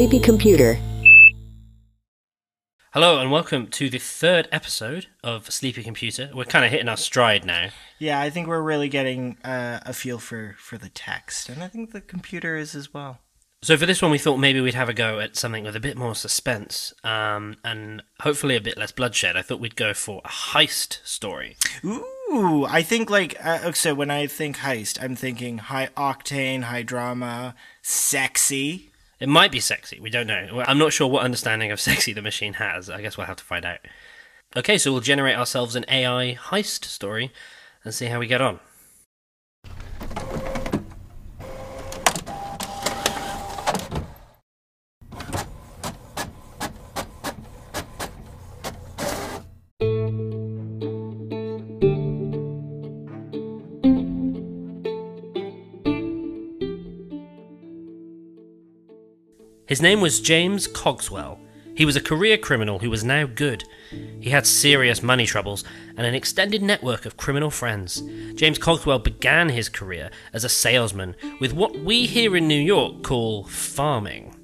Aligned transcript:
Sleepy 0.00 0.18
Computer. 0.18 0.78
Hello 2.94 3.20
and 3.20 3.30
welcome 3.30 3.66
to 3.66 3.90
the 3.90 3.98
third 3.98 4.48
episode 4.50 5.08
of 5.22 5.52
Sleepy 5.52 5.82
Computer. 5.82 6.30
We're 6.32 6.46
kind 6.46 6.64
of 6.64 6.70
hitting 6.70 6.88
our 6.88 6.96
stride 6.96 7.44
now. 7.44 7.68
Yeah, 7.98 8.18
I 8.18 8.30
think 8.30 8.48
we're 8.48 8.62
really 8.62 8.88
getting 8.88 9.36
uh, 9.44 9.80
a 9.84 9.92
feel 9.92 10.18
for, 10.18 10.56
for 10.58 10.78
the 10.78 10.88
text, 10.88 11.50
and 11.50 11.62
I 11.62 11.68
think 11.68 11.92
the 11.92 12.00
computer 12.00 12.56
is 12.56 12.74
as 12.74 12.94
well. 12.94 13.18
So 13.60 13.76
for 13.76 13.84
this 13.84 14.00
one, 14.00 14.10
we 14.10 14.16
thought 14.16 14.38
maybe 14.38 14.62
we'd 14.62 14.72
have 14.72 14.88
a 14.88 14.94
go 14.94 15.20
at 15.20 15.36
something 15.36 15.64
with 15.64 15.76
a 15.76 15.80
bit 15.80 15.98
more 15.98 16.14
suspense 16.14 16.94
um, 17.04 17.58
and 17.62 18.02
hopefully 18.22 18.56
a 18.56 18.60
bit 18.62 18.78
less 18.78 18.92
bloodshed. 18.92 19.36
I 19.36 19.42
thought 19.42 19.60
we'd 19.60 19.76
go 19.76 19.92
for 19.92 20.22
a 20.24 20.28
heist 20.28 21.06
story. 21.06 21.58
Ooh, 21.84 22.64
I 22.66 22.80
think 22.80 23.10
like 23.10 23.36
uh, 23.44 23.70
so 23.72 23.94
when 23.94 24.10
I 24.10 24.26
think 24.28 24.56
heist, 24.56 24.98
I'm 25.02 25.14
thinking 25.14 25.58
high 25.58 25.90
octane, 25.94 26.62
high 26.62 26.84
drama, 26.84 27.54
sexy. 27.82 28.89
It 29.20 29.28
might 29.28 29.52
be 29.52 29.60
sexy. 29.60 30.00
We 30.00 30.10
don't 30.10 30.26
know. 30.26 30.64
I'm 30.66 30.78
not 30.78 30.94
sure 30.94 31.06
what 31.06 31.22
understanding 31.24 31.70
of 31.70 31.80
sexy 31.80 32.12
the 32.12 32.22
machine 32.22 32.54
has. 32.54 32.88
I 32.90 33.02
guess 33.02 33.16
we'll 33.16 33.26
have 33.26 33.36
to 33.36 33.44
find 33.44 33.64
out. 33.64 33.80
Okay, 34.56 34.78
so 34.78 34.90
we'll 34.90 35.00
generate 35.00 35.36
ourselves 35.36 35.76
an 35.76 35.84
AI 35.88 36.34
heist 36.34 36.84
story 36.84 37.30
and 37.84 37.94
see 37.94 38.06
how 38.06 38.18
we 38.18 38.26
get 38.26 38.40
on. 38.40 38.58
His 59.70 59.80
name 59.80 60.00
was 60.00 60.20
James 60.20 60.66
Cogswell. 60.66 61.38
He 61.76 61.84
was 61.84 61.94
a 61.94 62.00
career 62.00 62.36
criminal 62.36 62.80
who 62.80 62.90
was 62.90 63.04
now 63.04 63.26
good. 63.26 63.62
He 64.20 64.30
had 64.30 64.44
serious 64.44 65.00
money 65.00 65.26
troubles 65.26 65.62
and 65.96 66.04
an 66.04 66.12
extended 66.12 66.60
network 66.60 67.06
of 67.06 67.16
criminal 67.16 67.50
friends. 67.50 68.02
James 68.34 68.58
Cogswell 68.58 68.98
began 68.98 69.48
his 69.48 69.68
career 69.68 70.10
as 70.32 70.42
a 70.42 70.48
salesman 70.48 71.14
with 71.38 71.52
what 71.52 71.78
we 71.78 72.06
here 72.06 72.36
in 72.36 72.48
New 72.48 72.60
York 72.60 73.04
call 73.04 73.44
farming. 73.44 74.34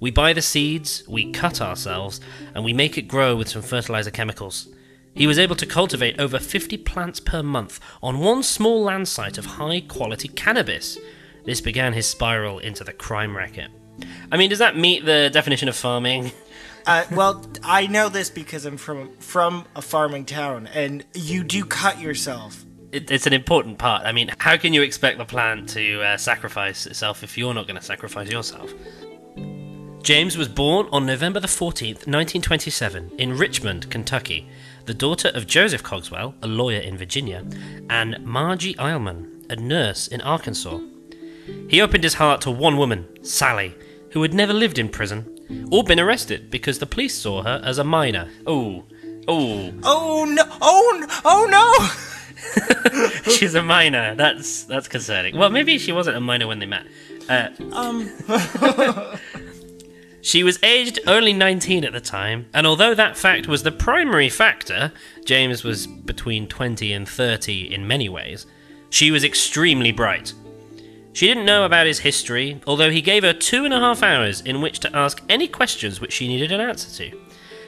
We 0.00 0.10
buy 0.10 0.32
the 0.32 0.40
seeds, 0.40 1.02
we 1.06 1.30
cut 1.30 1.60
ourselves, 1.60 2.18
and 2.54 2.64
we 2.64 2.72
make 2.72 2.96
it 2.96 3.02
grow 3.02 3.36
with 3.36 3.50
some 3.50 3.60
fertilizer 3.60 4.10
chemicals. 4.10 4.66
He 5.12 5.26
was 5.26 5.38
able 5.38 5.56
to 5.56 5.66
cultivate 5.66 6.18
over 6.18 6.38
50 6.38 6.78
plants 6.78 7.20
per 7.20 7.42
month 7.42 7.80
on 8.02 8.20
one 8.20 8.42
small 8.42 8.82
land 8.82 9.08
site 9.08 9.36
of 9.36 9.44
high 9.44 9.82
quality 9.82 10.28
cannabis. 10.28 10.96
This 11.44 11.60
began 11.60 11.92
his 11.92 12.06
spiral 12.06 12.58
into 12.60 12.82
the 12.82 12.94
crime 12.94 13.36
racket. 13.36 13.70
I 14.32 14.36
mean, 14.36 14.50
does 14.50 14.60
that 14.60 14.76
meet 14.76 15.04
the 15.04 15.30
definition 15.32 15.68
of 15.68 15.76
farming? 15.76 16.32
Uh, 16.86 17.04
well, 17.12 17.44
I 17.62 17.86
know 17.86 18.08
this 18.08 18.30
because 18.30 18.64
I'm 18.64 18.78
from 18.78 19.14
from 19.18 19.66
a 19.76 19.82
farming 19.82 20.24
town, 20.24 20.66
and 20.68 21.04
you 21.14 21.44
do 21.44 21.64
cut 21.64 22.00
yourself. 22.00 22.64
It, 22.90 23.10
it's 23.10 23.26
an 23.26 23.32
important 23.32 23.78
part. 23.78 24.06
I 24.06 24.12
mean, 24.12 24.30
how 24.38 24.56
can 24.56 24.72
you 24.72 24.82
expect 24.82 25.18
the 25.18 25.26
plant 25.26 25.68
to 25.70 26.02
uh, 26.02 26.16
sacrifice 26.16 26.86
itself 26.86 27.22
if 27.22 27.36
you're 27.36 27.52
not 27.52 27.66
going 27.66 27.78
to 27.78 27.84
sacrifice 27.84 28.30
yourself? 28.30 28.72
James 30.02 30.38
was 30.38 30.48
born 30.48 30.88
on 30.90 31.04
November 31.04 31.38
the 31.38 31.46
14th, 31.46 32.06
1927, 32.08 33.12
in 33.18 33.36
Richmond, 33.36 33.90
Kentucky, 33.90 34.48
the 34.86 34.94
daughter 34.94 35.30
of 35.34 35.46
Joseph 35.46 35.82
Cogswell, 35.82 36.34
a 36.42 36.46
lawyer 36.46 36.80
in 36.80 36.96
Virginia, 36.96 37.44
and 37.90 38.24
Margie 38.24 38.74
Eilman, 38.76 39.44
a 39.50 39.56
nurse 39.56 40.08
in 40.08 40.22
Arkansas. 40.22 40.80
He 41.68 41.80
opened 41.80 42.04
his 42.04 42.14
heart 42.14 42.40
to 42.42 42.50
one 42.50 42.76
woman, 42.76 43.06
Sally, 43.24 43.74
who 44.10 44.22
had 44.22 44.34
never 44.34 44.52
lived 44.52 44.78
in 44.78 44.88
prison 44.88 45.68
or 45.70 45.84
been 45.84 46.00
arrested 46.00 46.50
because 46.50 46.78
the 46.78 46.86
police 46.86 47.14
saw 47.14 47.42
her 47.42 47.60
as 47.64 47.78
a 47.78 47.84
minor. 47.84 48.28
Oh, 48.46 48.84
oh, 49.28 49.72
Oh 49.82 50.24
no! 50.24 50.42
Oh 50.60 50.98
no! 51.00 51.06
Oh 51.24 51.46
no! 51.48 53.32
she's 53.32 53.54
a 53.54 53.62
minor. 53.62 54.14
That's 54.14 54.64
that's 54.64 54.88
concerning. 54.88 55.36
Well, 55.36 55.50
maybe 55.50 55.78
she 55.78 55.92
wasn't 55.92 56.16
a 56.16 56.20
minor 56.20 56.46
when 56.46 56.58
they 56.58 56.66
met. 56.66 56.86
Uh, 57.28 57.50
Um. 57.72 58.10
She 60.22 60.42
was 60.42 60.58
aged 60.62 61.00
only 61.06 61.32
19 61.32 61.84
at 61.84 61.92
the 61.92 62.00
time, 62.00 62.46
and 62.52 62.66
although 62.66 62.94
that 62.94 63.16
fact 63.16 63.48
was 63.48 63.62
the 63.62 63.72
primary 63.72 64.28
factor, 64.28 64.92
James 65.24 65.64
was 65.64 65.86
between 65.86 66.46
20 66.46 66.92
and 66.92 67.08
30 67.08 67.72
in 67.72 67.88
many 67.88 68.08
ways, 68.08 68.46
she 68.90 69.10
was 69.10 69.24
extremely 69.24 69.92
bright. 69.92 70.34
She 71.12 71.26
didn't 71.26 71.44
know 71.44 71.64
about 71.64 71.86
his 71.86 72.00
history, 72.00 72.60
although 72.66 72.90
he 72.90 73.02
gave 73.02 73.24
her 73.24 73.32
two 73.32 73.64
and 73.64 73.74
a 73.74 73.80
half 73.80 74.02
hours 74.02 74.40
in 74.40 74.60
which 74.60 74.78
to 74.80 74.96
ask 74.96 75.22
any 75.28 75.48
questions 75.48 76.00
which 76.00 76.12
she 76.12 76.28
needed 76.28 76.52
an 76.52 76.60
answer 76.60 76.88
to. 77.04 77.18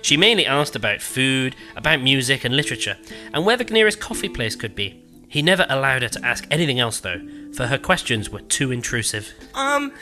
She 0.00 0.16
mainly 0.16 0.46
asked 0.46 0.76
about 0.76 1.00
food, 1.02 1.54
about 1.76 2.00
music 2.02 2.44
and 2.44 2.56
literature, 2.56 2.96
and 3.32 3.44
where 3.44 3.56
the 3.56 3.64
nearest 3.64 4.00
coffee 4.00 4.28
place 4.28 4.56
could 4.56 4.74
be. 4.74 5.02
He 5.28 5.42
never 5.42 5.64
allowed 5.68 6.02
her 6.02 6.08
to 6.10 6.26
ask 6.26 6.46
anything 6.50 6.78
else, 6.78 7.00
though, 7.00 7.20
for 7.54 7.66
her 7.66 7.78
questions 7.78 8.28
were 8.30 8.42
too 8.42 8.70
intrusive. 8.70 9.32
Um. 9.54 9.92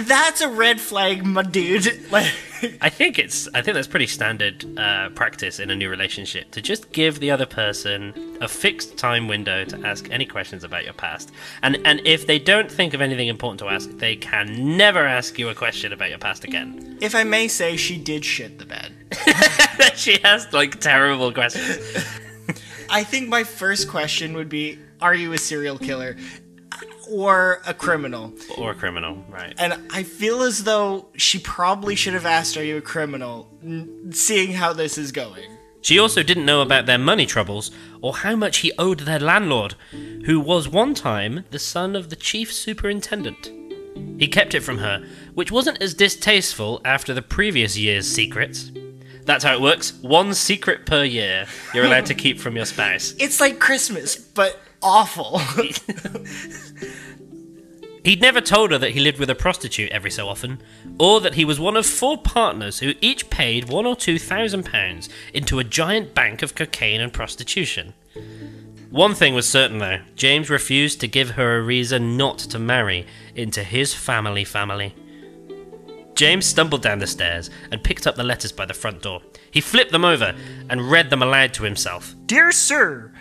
That's 0.00 0.40
a 0.40 0.48
red 0.48 0.80
flag, 0.80 1.24
my 1.24 1.42
dude. 1.42 2.00
Like. 2.10 2.32
I 2.80 2.88
think 2.88 3.18
it's 3.18 3.48
I 3.52 3.60
think 3.60 3.74
that's 3.74 3.88
pretty 3.88 4.06
standard 4.06 4.64
uh, 4.78 5.10
practice 5.10 5.58
in 5.58 5.70
a 5.70 5.76
new 5.76 5.90
relationship 5.90 6.50
to 6.52 6.62
just 6.62 6.92
give 6.92 7.20
the 7.20 7.30
other 7.30 7.46
person 7.46 8.38
a 8.40 8.48
fixed 8.48 8.96
time 8.96 9.28
window 9.28 9.64
to 9.64 9.86
ask 9.86 10.08
any 10.10 10.24
questions 10.24 10.64
about 10.64 10.84
your 10.84 10.92
past, 10.92 11.32
and 11.62 11.78
and 11.84 12.00
if 12.04 12.26
they 12.26 12.38
don't 12.38 12.70
think 12.70 12.94
of 12.94 13.00
anything 13.00 13.28
important 13.28 13.58
to 13.60 13.68
ask, 13.68 13.90
they 13.98 14.16
can 14.16 14.76
never 14.76 15.00
ask 15.00 15.38
you 15.38 15.48
a 15.48 15.54
question 15.54 15.92
about 15.92 16.10
your 16.10 16.18
past 16.18 16.44
again. 16.44 16.96
If 17.00 17.14
I 17.14 17.24
may 17.24 17.48
say, 17.48 17.76
she 17.76 17.98
did 17.98 18.24
shit 18.24 18.58
the 18.58 18.66
bed. 18.66 18.92
she 19.96 20.22
asked 20.22 20.52
like 20.52 20.80
terrible 20.80 21.32
questions. 21.32 21.78
I 22.90 23.02
think 23.02 23.28
my 23.28 23.44
first 23.44 23.88
question 23.88 24.34
would 24.34 24.48
be 24.48 24.78
Are 25.00 25.14
you 25.14 25.32
a 25.32 25.38
serial 25.38 25.78
killer? 25.78 26.16
Or 27.10 27.60
a 27.66 27.74
criminal? 27.74 28.32
or 28.58 28.72
a 28.72 28.74
criminal, 28.74 29.24
right? 29.28 29.54
And 29.58 29.74
I 29.92 30.02
feel 30.02 30.42
as 30.42 30.64
though 30.64 31.06
she 31.16 31.38
probably 31.38 31.94
should 31.94 32.14
have 32.14 32.26
asked 32.26 32.56
Are 32.56 32.64
you 32.64 32.76
a 32.76 32.82
criminal? 32.82 33.48
Seeing 34.10 34.52
how 34.52 34.72
this 34.72 34.98
is 34.98 35.12
going. 35.12 35.44
She 35.80 35.98
also 35.98 36.22
didn't 36.22 36.46
know 36.46 36.62
about 36.62 36.86
their 36.86 36.98
money 36.98 37.26
troubles 37.26 37.70
or 38.00 38.14
how 38.14 38.34
much 38.36 38.58
he 38.58 38.72
owed 38.78 39.00
their 39.00 39.18
landlord, 39.20 39.74
who 40.24 40.40
was 40.40 40.66
one 40.66 40.94
time 40.94 41.44
the 41.50 41.58
son 41.58 41.94
of 41.94 42.08
the 42.08 42.16
chief 42.16 42.50
superintendent. 42.52 43.50
He 44.18 44.26
kept 44.28 44.54
it 44.54 44.62
from 44.62 44.78
her, 44.78 45.04
which 45.34 45.52
wasn't 45.52 45.82
as 45.82 45.92
distasteful 45.92 46.80
after 46.84 47.12
the 47.12 47.20
previous 47.20 47.76
year's 47.76 48.08
secrets. 48.08 48.70
That's 49.24 49.44
how 49.44 49.54
it 49.54 49.60
works. 49.60 49.92
One 50.02 50.34
secret 50.34 50.86
per 50.86 51.04
year 51.04 51.46
you're 51.74 51.84
allowed 51.84 52.06
to 52.06 52.14
keep 52.14 52.38
from 52.38 52.56
your 52.56 52.66
spouse. 52.66 53.14
It's 53.18 53.40
like 53.40 53.58
Christmas, 53.58 54.16
but 54.16 54.58
awful. 54.84 55.38
He'd 58.04 58.20
never 58.20 58.42
told 58.42 58.70
her 58.70 58.78
that 58.78 58.90
he 58.90 59.00
lived 59.00 59.18
with 59.18 59.30
a 59.30 59.34
prostitute 59.34 59.90
every 59.90 60.10
so 60.10 60.28
often, 60.28 60.62
or 60.98 61.20
that 61.22 61.34
he 61.34 61.44
was 61.46 61.58
one 61.58 61.76
of 61.76 61.86
four 61.86 62.18
partners 62.18 62.80
who 62.80 62.92
each 63.00 63.30
paid 63.30 63.70
one 63.70 63.86
or 63.86 63.96
two 63.96 64.18
thousand 64.18 64.64
pounds 64.66 65.08
into 65.32 65.58
a 65.58 65.64
giant 65.64 66.14
bank 66.14 66.42
of 66.42 66.54
cocaine 66.54 67.00
and 67.00 67.14
prostitution. 67.14 67.94
One 68.90 69.14
thing 69.14 69.34
was 69.34 69.48
certain 69.48 69.78
though 69.78 70.00
James 70.14 70.50
refused 70.50 71.00
to 71.00 71.08
give 71.08 71.30
her 71.30 71.56
a 71.56 71.62
reason 71.62 72.18
not 72.18 72.38
to 72.38 72.58
marry 72.58 73.06
into 73.34 73.64
his 73.64 73.94
family 73.94 74.44
family. 74.44 74.94
James 76.14 76.46
stumbled 76.46 76.82
down 76.82 76.98
the 77.00 77.06
stairs 77.06 77.50
and 77.72 77.82
picked 77.82 78.06
up 78.06 78.14
the 78.16 78.22
letters 78.22 78.52
by 78.52 78.66
the 78.66 78.74
front 78.74 79.02
door. 79.02 79.20
He 79.50 79.60
flipped 79.60 79.92
them 79.92 80.04
over 80.04 80.34
and 80.68 80.90
read 80.90 81.10
them 81.10 81.22
aloud 81.22 81.54
to 81.54 81.64
himself. 81.64 82.14
Dear 82.26 82.52
sir, 82.52 83.12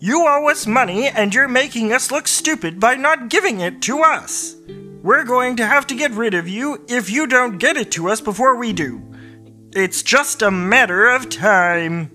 you 0.00 0.26
owe 0.26 0.48
us 0.48 0.66
money 0.66 1.08
and 1.08 1.34
you're 1.34 1.48
making 1.48 1.92
us 1.92 2.10
look 2.10 2.28
stupid 2.28 2.78
by 2.78 2.94
not 2.94 3.28
giving 3.28 3.60
it 3.60 3.82
to 3.82 4.02
us. 4.02 4.56
We're 5.02 5.24
going 5.24 5.56
to 5.56 5.66
have 5.66 5.86
to 5.88 5.94
get 5.94 6.12
rid 6.12 6.34
of 6.34 6.48
you 6.48 6.84
if 6.88 7.10
you 7.10 7.26
don't 7.26 7.58
get 7.58 7.76
it 7.76 7.90
to 7.92 8.08
us 8.08 8.20
before 8.20 8.56
we 8.56 8.72
do. 8.72 9.02
It's 9.72 10.02
just 10.02 10.42
a 10.42 10.50
matter 10.50 11.08
of 11.08 11.28
time. 11.28 12.10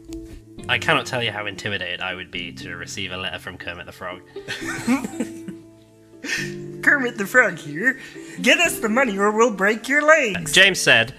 I 0.70 0.80
cannot 0.80 1.06
tell 1.06 1.22
you 1.22 1.32
how 1.32 1.46
intimidated 1.46 2.02
I 2.02 2.16
would 2.16 2.32
be 2.32 2.54
to 2.54 2.76
receive 2.76 3.12
a 3.12 3.18
letter 3.18 3.40
from 3.40 3.58
Kermit 3.58 3.86
the 3.86 3.92
Frog. 3.92 4.22
Kermit 6.84 7.18
the 7.18 7.28
Frog 7.28 7.58
here. 7.58 8.00
Get 8.42 8.60
us 8.60 8.80
the 8.80 8.88
money 8.88 9.18
or 9.18 9.32
we'll 9.32 9.54
break 9.54 9.90
your 9.90 10.04
legs. 10.04 10.54
James 10.54 10.80
said, 10.80 11.14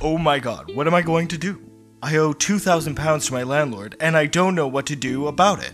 Oh 0.00 0.18
my 0.18 0.40
god, 0.40 0.74
what 0.74 0.88
am 0.88 0.94
I 0.94 1.02
going 1.02 1.28
to 1.28 1.38
do? 1.38 1.62
I 2.02 2.16
owe 2.16 2.32
2,000 2.32 2.96
pounds 2.96 3.26
to 3.26 3.34
my 3.34 3.44
landlord 3.44 3.96
and 4.00 4.16
I 4.16 4.26
don't 4.26 4.56
know 4.56 4.66
what 4.66 4.86
to 4.86 4.96
do 4.96 5.28
about 5.28 5.62
it. 5.62 5.72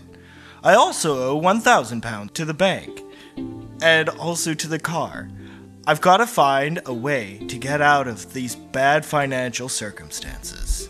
I 0.65 0.73
also 0.73 1.29
owe 1.29 1.35
1,000 1.35 2.01
pounds 2.01 2.31
to 2.31 2.43
the 2.43 2.55
bank 2.55 3.03
and 3.83 4.09
also 4.09 4.55
to 4.55 4.67
the 4.67 4.79
car. 4.79 5.29
I've 5.85 6.01
got 6.01 6.17
to 6.17 6.25
find 6.25 6.81
a 6.87 6.93
way 6.93 7.37
to 7.49 7.59
get 7.59 7.81
out 7.81 8.07
of 8.07 8.33
these 8.33 8.55
bad 8.55 9.05
financial 9.05 9.69
circumstances. 9.69 10.89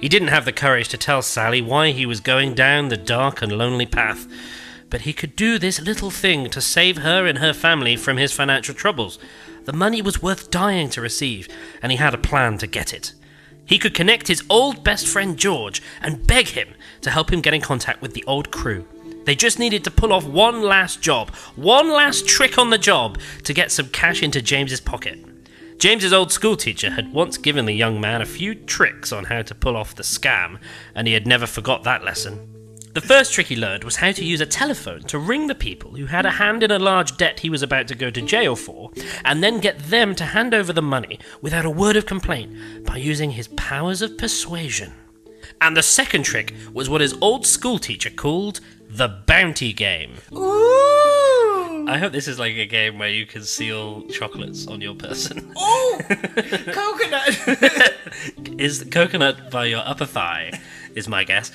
He 0.00 0.08
didn't 0.08 0.28
have 0.28 0.44
the 0.44 0.52
courage 0.52 0.86
to 0.90 0.96
tell 0.96 1.22
Sally 1.22 1.60
why 1.60 1.90
he 1.90 2.06
was 2.06 2.20
going 2.20 2.54
down 2.54 2.86
the 2.86 2.96
dark 2.96 3.42
and 3.42 3.50
lonely 3.50 3.84
path, 3.84 4.28
but 4.88 5.00
he 5.00 5.12
could 5.12 5.34
do 5.34 5.58
this 5.58 5.80
little 5.80 6.12
thing 6.12 6.48
to 6.50 6.60
save 6.60 6.98
her 6.98 7.26
and 7.26 7.38
her 7.38 7.52
family 7.52 7.96
from 7.96 8.16
his 8.16 8.32
financial 8.32 8.76
troubles. 8.76 9.18
The 9.64 9.72
money 9.72 10.00
was 10.00 10.22
worth 10.22 10.52
dying 10.52 10.88
to 10.90 11.00
receive, 11.00 11.48
and 11.82 11.90
he 11.90 11.98
had 11.98 12.14
a 12.14 12.18
plan 12.18 12.58
to 12.58 12.68
get 12.68 12.94
it. 12.94 13.12
He 13.66 13.78
could 13.78 13.94
connect 13.94 14.28
his 14.28 14.44
old 14.48 14.84
best 14.84 15.08
friend 15.08 15.36
George 15.36 15.82
and 16.00 16.26
beg 16.28 16.48
him 16.48 16.74
to 17.00 17.10
help 17.10 17.32
him 17.32 17.40
get 17.40 17.54
in 17.54 17.60
contact 17.60 18.02
with 18.02 18.14
the 18.14 18.24
old 18.28 18.52
crew. 18.52 18.86
They 19.24 19.34
just 19.34 19.58
needed 19.58 19.84
to 19.84 19.90
pull 19.90 20.12
off 20.12 20.26
one 20.26 20.62
last 20.62 21.02
job, 21.02 21.30
one 21.56 21.90
last 21.90 22.26
trick 22.26 22.58
on 22.58 22.70
the 22.70 22.78
job 22.78 23.18
to 23.44 23.52
get 23.52 23.70
some 23.70 23.88
cash 23.88 24.22
into 24.22 24.40
James's 24.42 24.80
pocket. 24.80 25.18
James's 25.78 26.12
old 26.12 26.30
schoolteacher 26.30 26.90
had 26.90 27.12
once 27.12 27.38
given 27.38 27.64
the 27.64 27.72
young 27.72 28.00
man 28.00 28.20
a 28.20 28.26
few 28.26 28.54
tricks 28.54 29.12
on 29.12 29.24
how 29.24 29.42
to 29.42 29.54
pull 29.54 29.76
off 29.76 29.94
the 29.94 30.02
scam, 30.02 30.58
and 30.94 31.06
he 31.06 31.14
had 31.14 31.26
never 31.26 31.46
forgot 31.46 31.84
that 31.84 32.04
lesson. 32.04 32.46
The 32.92 33.00
first 33.00 33.32
trick 33.32 33.46
he 33.46 33.56
learned 33.56 33.84
was 33.84 33.96
how 33.96 34.10
to 34.10 34.24
use 34.24 34.40
a 34.40 34.46
telephone 34.46 35.02
to 35.04 35.18
ring 35.18 35.46
the 35.46 35.54
people 35.54 35.94
who 35.94 36.06
had 36.06 36.26
a 36.26 36.30
hand 36.30 36.64
in 36.64 36.72
a 36.72 36.78
large 36.78 37.16
debt 37.16 37.38
he 37.38 37.48
was 37.48 37.62
about 37.62 37.86
to 37.88 37.94
go 37.94 38.10
to 38.10 38.20
jail 38.20 38.56
for, 38.56 38.90
and 39.24 39.44
then 39.44 39.60
get 39.60 39.78
them 39.78 40.14
to 40.16 40.24
hand 40.24 40.52
over 40.52 40.72
the 40.72 40.82
money 40.82 41.18
without 41.40 41.64
a 41.64 41.70
word 41.70 41.94
of 41.96 42.04
complaint 42.04 42.84
by 42.84 42.96
using 42.96 43.30
his 43.30 43.48
powers 43.48 44.02
of 44.02 44.18
persuasion. 44.18 44.92
And 45.60 45.76
the 45.76 45.82
second 45.82 46.24
trick 46.24 46.52
was 46.72 46.90
what 46.90 47.00
his 47.00 47.16
old 47.20 47.46
schoolteacher 47.46 48.10
called 48.10 48.60
the 48.90 49.08
bounty 49.08 49.72
game. 49.72 50.14
Ooh! 50.32 51.86
I 51.88 51.96
hope 51.98 52.12
this 52.12 52.28
is 52.28 52.38
like 52.38 52.56
a 52.56 52.66
game 52.66 52.98
where 52.98 53.08
you 53.08 53.24
conceal 53.24 54.02
chocolates 54.08 54.66
on 54.66 54.80
your 54.80 54.94
person. 54.94 55.52
Oh! 55.56 56.00
Coconut! 56.08 57.96
is 58.60 58.84
coconut 58.90 59.50
by 59.50 59.66
your 59.66 59.82
upper 59.84 60.04
thigh, 60.04 60.60
is 60.94 61.08
my 61.08 61.24
guess. 61.24 61.52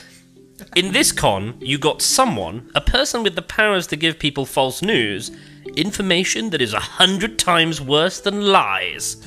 In 0.75 0.93
this 0.93 1.11
con, 1.11 1.57
you 1.59 1.77
got 1.77 2.01
someone, 2.01 2.71
a 2.73 2.81
person 2.81 3.21
with 3.21 3.35
the 3.35 3.41
powers 3.41 3.87
to 3.87 3.97
give 3.97 4.17
people 4.17 4.45
false 4.45 4.81
news, 4.81 5.31
information 5.75 6.49
that 6.51 6.61
is 6.61 6.73
a 6.73 6.79
hundred 6.79 7.37
times 7.37 7.81
worse 7.81 8.21
than 8.21 8.41
lies. 8.41 9.17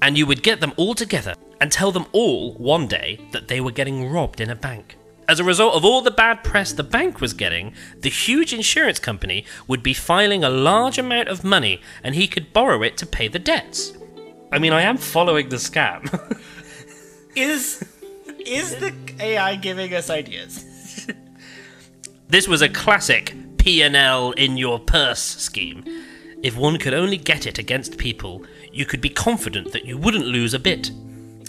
And 0.00 0.16
you 0.16 0.26
would 0.26 0.42
get 0.42 0.60
them 0.60 0.72
all 0.76 0.94
together 0.94 1.34
and 1.60 1.70
tell 1.70 1.92
them 1.92 2.06
all 2.12 2.54
one 2.54 2.86
day 2.86 3.20
that 3.32 3.48
they 3.48 3.60
were 3.60 3.70
getting 3.70 4.10
robbed 4.10 4.40
in 4.40 4.48
a 4.48 4.56
bank. 4.56 4.96
As 5.30 5.38
a 5.38 5.44
result 5.44 5.76
of 5.76 5.84
all 5.84 6.02
the 6.02 6.10
bad 6.10 6.42
press 6.42 6.72
the 6.72 6.82
bank 6.82 7.20
was 7.20 7.34
getting, 7.34 7.72
the 8.00 8.10
huge 8.10 8.52
insurance 8.52 8.98
company 8.98 9.44
would 9.68 9.80
be 9.80 9.94
filing 9.94 10.42
a 10.42 10.50
large 10.50 10.98
amount 10.98 11.28
of 11.28 11.44
money 11.44 11.80
and 12.02 12.16
he 12.16 12.26
could 12.26 12.52
borrow 12.52 12.82
it 12.82 12.96
to 12.96 13.06
pay 13.06 13.28
the 13.28 13.38
debts. 13.38 13.92
I 14.50 14.58
mean, 14.58 14.72
I 14.72 14.82
am 14.82 14.96
following 14.96 15.48
the 15.48 15.54
scam. 15.54 16.02
is 17.36 17.86
is 18.44 18.74
the 18.74 18.92
AI 19.20 19.54
giving 19.54 19.94
us 19.94 20.10
ideas? 20.10 21.06
This 22.26 22.48
was 22.48 22.60
a 22.60 22.68
classic 22.68 23.32
P&L 23.58 24.32
in 24.32 24.56
your 24.56 24.80
purse 24.80 25.20
scheme. 25.20 25.84
If 26.42 26.56
one 26.56 26.76
could 26.76 26.94
only 26.94 27.18
get 27.18 27.46
it 27.46 27.56
against 27.56 27.98
people, 27.98 28.44
you 28.72 28.84
could 28.84 29.00
be 29.00 29.10
confident 29.10 29.70
that 29.70 29.84
you 29.84 29.96
wouldn't 29.96 30.26
lose 30.26 30.54
a 30.54 30.58
bit. 30.58 30.90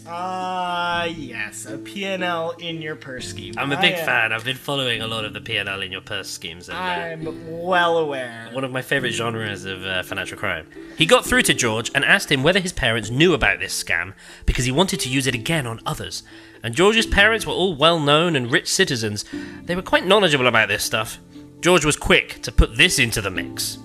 Ah, 0.07 1.01
uh, 1.01 1.05
yes, 1.05 1.65
a 1.67 1.77
P&L 1.77 2.51
in 2.59 2.81
your 2.81 2.95
purse 2.95 3.27
scheme. 3.27 3.53
I'm 3.57 3.71
a 3.71 3.79
big 3.79 3.95
fan. 3.95 4.33
I've 4.33 4.43
been 4.43 4.57
following 4.57 5.01
a 5.01 5.07
lot 5.07 5.25
of 5.25 5.33
the 5.33 5.41
P&L 5.41 5.81
in 5.81 5.91
your 5.91 6.01
purse 6.01 6.27
schemes. 6.29 6.69
And, 6.69 6.77
uh, 6.77 6.81
I'm 6.81 7.61
well 7.61 7.99
aware. 7.99 8.49
One 8.51 8.63
of 8.63 8.71
my 8.71 8.81
favorite 8.81 9.11
genres 9.11 9.65
of 9.65 9.85
uh, 9.85 10.01
financial 10.01 10.37
crime. 10.37 10.67
He 10.97 11.05
got 11.05 11.23
through 11.23 11.43
to 11.43 11.53
George 11.53 11.91
and 11.93 12.03
asked 12.03 12.31
him 12.31 12.41
whether 12.41 12.59
his 12.59 12.73
parents 12.73 13.11
knew 13.11 13.33
about 13.33 13.59
this 13.59 13.81
scam 13.81 14.13
because 14.47 14.65
he 14.65 14.71
wanted 14.71 14.99
to 15.01 15.09
use 15.09 15.27
it 15.27 15.35
again 15.35 15.67
on 15.67 15.79
others. 15.85 16.23
And 16.63 16.73
George's 16.73 17.05
parents 17.05 17.45
were 17.45 17.53
all 17.53 17.75
well 17.75 17.99
known 17.99 18.35
and 18.35 18.51
rich 18.51 18.67
citizens. 18.67 19.23
They 19.63 19.75
were 19.75 19.81
quite 19.81 20.05
knowledgeable 20.05 20.47
about 20.47 20.69
this 20.69 20.83
stuff. 20.83 21.19
George 21.59 21.85
was 21.85 21.95
quick 21.95 22.41
to 22.41 22.51
put 22.51 22.75
this 22.75 22.97
into 22.97 23.21
the 23.21 23.29
mix. 23.29 23.77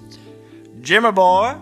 Jimmy 0.80 1.12
boy, 1.12 1.56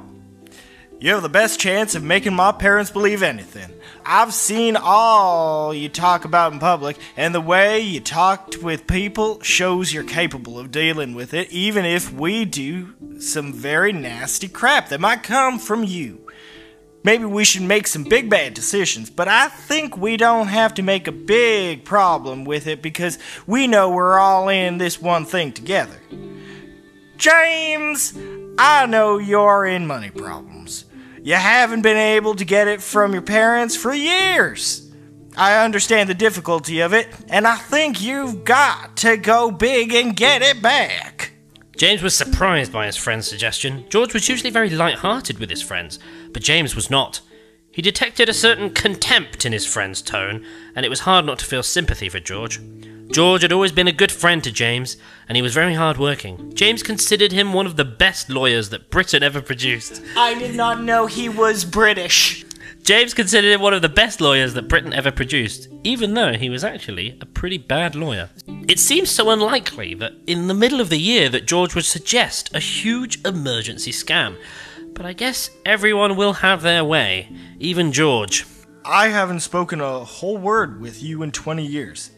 you 1.01 1.13
have 1.13 1.23
the 1.23 1.29
best 1.29 1.59
chance 1.59 1.95
of 1.95 2.05
making 2.05 2.35
my 2.35 2.53
parents 2.53 2.91
believe 2.91 3.23
anything. 3.23 3.74
I've 4.07 4.35
seen 4.35 4.77
all 4.77 5.73
you 5.73 5.89
talk 5.89 6.25
about 6.25 6.53
in 6.53 6.59
public, 6.59 6.99
and 7.17 7.35
the 7.35 7.41
way 7.41 7.81
you 7.81 8.01
talked 8.01 8.63
with 8.63 8.87
people 8.87 9.41
shows 9.41 9.93
you're 9.93 10.05
capable 10.05 10.59
of 10.59 10.71
dealing 10.71 11.15
with 11.15 11.33
it, 11.33 11.51
even 11.51 11.87
if 11.87 12.13
we 12.13 12.45
do 12.45 12.95
some 13.19 13.53
very 13.53 13.93
nasty 13.93 14.49
crap 14.49 14.91
that 14.91 15.01
might 15.01 15.23
come 15.23 15.59
from 15.59 15.85
you. 15.85 16.21
Maybe 17.03 17.25
we 17.25 17.45
should 17.45 17.63
make 17.63 17.87
some 17.87 18.05
big 18.05 18.29
bad 18.29 18.55
decisions, 18.55 19.09
but 19.09 19.29
I 19.29 19.49
think 19.49 19.97
we 19.97 20.17
don't 20.17 20.49
have 20.49 20.75
to 20.75 20.83
make 20.83 21.07
a 21.07 21.13
big 21.13 21.85
problem 21.85 22.45
with 22.45 22.67
it 22.67 22.83
because 22.83 23.19
we 23.47 23.67
know 23.67 23.91
we're 23.91 24.19
all 24.19 24.49
in 24.49 24.79
this 24.79 25.01
one 25.01 25.25
thing 25.25 25.53
together. 25.53 26.01
James, 27.17 28.15
I 28.59 28.87
know 28.87 29.19
you're 29.19 29.67
in 29.67 29.87
money 29.87 30.11
problems. 30.11 30.54
You 31.25 31.37
haven't 31.37 31.81
been 31.81 31.97
able 31.97 32.35
to 32.35 32.45
get 32.45 32.69
it 32.69 32.83
from 32.83 33.15
your 33.15 33.23
parents 33.23 33.75
for 33.75 33.95
years. 33.95 34.93
I 35.35 35.65
understand 35.65 36.11
the 36.11 36.15
difficulty 36.15 36.81
of 36.81 36.93
it, 36.93 37.09
and 37.31 37.47
I 37.47 37.57
think 37.57 38.03
you've 38.03 38.45
got 38.45 38.99
to 38.99 39.17
go 39.17 39.51
big 39.51 39.95
and 39.95 40.15
get 40.15 40.43
it 40.43 40.61
back. 40.61 41.33
James 41.79 42.03
was 42.03 42.15
surprised 42.15 42.71
by 42.75 42.85
his 42.85 42.99
friend's 42.99 43.27
suggestion. 43.27 43.87
George 43.89 44.13
was 44.13 44.29
usually 44.29 44.51
very 44.51 44.69
light 44.69 44.97
hearted 44.97 45.39
with 45.39 45.49
his 45.49 45.63
friends, 45.63 45.99
but 46.35 46.43
James 46.43 46.77
was 46.77 46.91
not. 46.91 47.23
He 47.71 47.81
detected 47.81 48.29
a 48.29 48.35
certain 48.35 48.69
contempt 48.69 49.47
in 49.47 49.53
his 49.55 49.65
friend's 49.65 50.03
tone, 50.03 50.45
and 50.77 50.85
it 50.85 50.91
was 50.91 51.01
hard 51.01 51.25
not 51.25 51.39
to 51.39 51.47
feel 51.47 51.63
sympathy 51.63 52.11
for 52.11 52.21
George. 52.21 52.61
George 53.13 53.43
had 53.43 53.53
always 53.53 53.73
been 53.73 53.89
a 53.89 53.93
good 53.93 54.11
friend 54.11 54.43
to 54.43 54.51
James, 54.51 54.97
and 55.29 55.37
he 55.37 55.43
was 55.43 55.55
very 55.55 55.75
hardworking. 55.75 56.53
James 56.55 56.83
considered 56.83 57.33
him 57.33 57.53
one 57.53 57.67
of 57.67 57.77
the 57.77 57.85
best 57.85 58.29
lawyers 58.29 58.71
that 58.71 58.91
Britain 58.91 59.23
ever 59.23 59.41
produced. 59.41 60.03
I 60.17 60.35
did 60.39 60.55
not 60.55 60.83
know 60.83 61.07
he 61.07 61.29
was 61.29 61.65
British. 61.65 62.45
James 62.83 63.15
considered 63.15 63.53
him 63.53 63.61
one 63.63 63.73
of 63.73 63.83
the 63.83 63.89
best 63.89 64.21
lawyers 64.21 64.53
that 64.55 64.69
Britain 64.69 64.93
ever 64.93 65.11
produced, 65.11 65.69
even 65.85 66.15
though 66.15 66.35
he 66.35 66.51
was 66.51 66.65
actually 66.65 67.17
a 67.21 67.27
pretty 67.27 67.57
bad 67.57 67.95
lawyer. 67.95 68.29
It 68.69 68.79
seems 68.79 69.11
so 69.11 69.31
unlikely 69.31 69.95
that 69.95 70.13
in 70.27 70.49
the 70.49 70.55
middle 70.55 70.81
of 70.81 70.91
the 70.91 70.99
year 70.99 71.29
that 71.31 71.47
George 71.47 71.75
would 71.75 71.87
suggest 71.87 72.55
a 72.55 72.61
huge 72.61 73.25
emergency 73.25 73.91
scam. 73.91 74.37
But 74.93 75.07
I 75.07 75.13
guess 75.13 75.51
everyone 75.65 76.17
will 76.17 76.35
have 76.35 76.63
their 76.63 76.85
way, 76.85 77.31
even 77.59 77.91
George. 77.93 78.45
I 78.85 79.09
haven't 79.09 79.41
spoken 79.41 79.81
a 79.81 80.05
whole 80.05 80.37
word 80.37 80.81
with 80.81 81.03
you 81.03 81.23
in 81.23 81.33
20 81.33 81.65
years. 81.67 82.11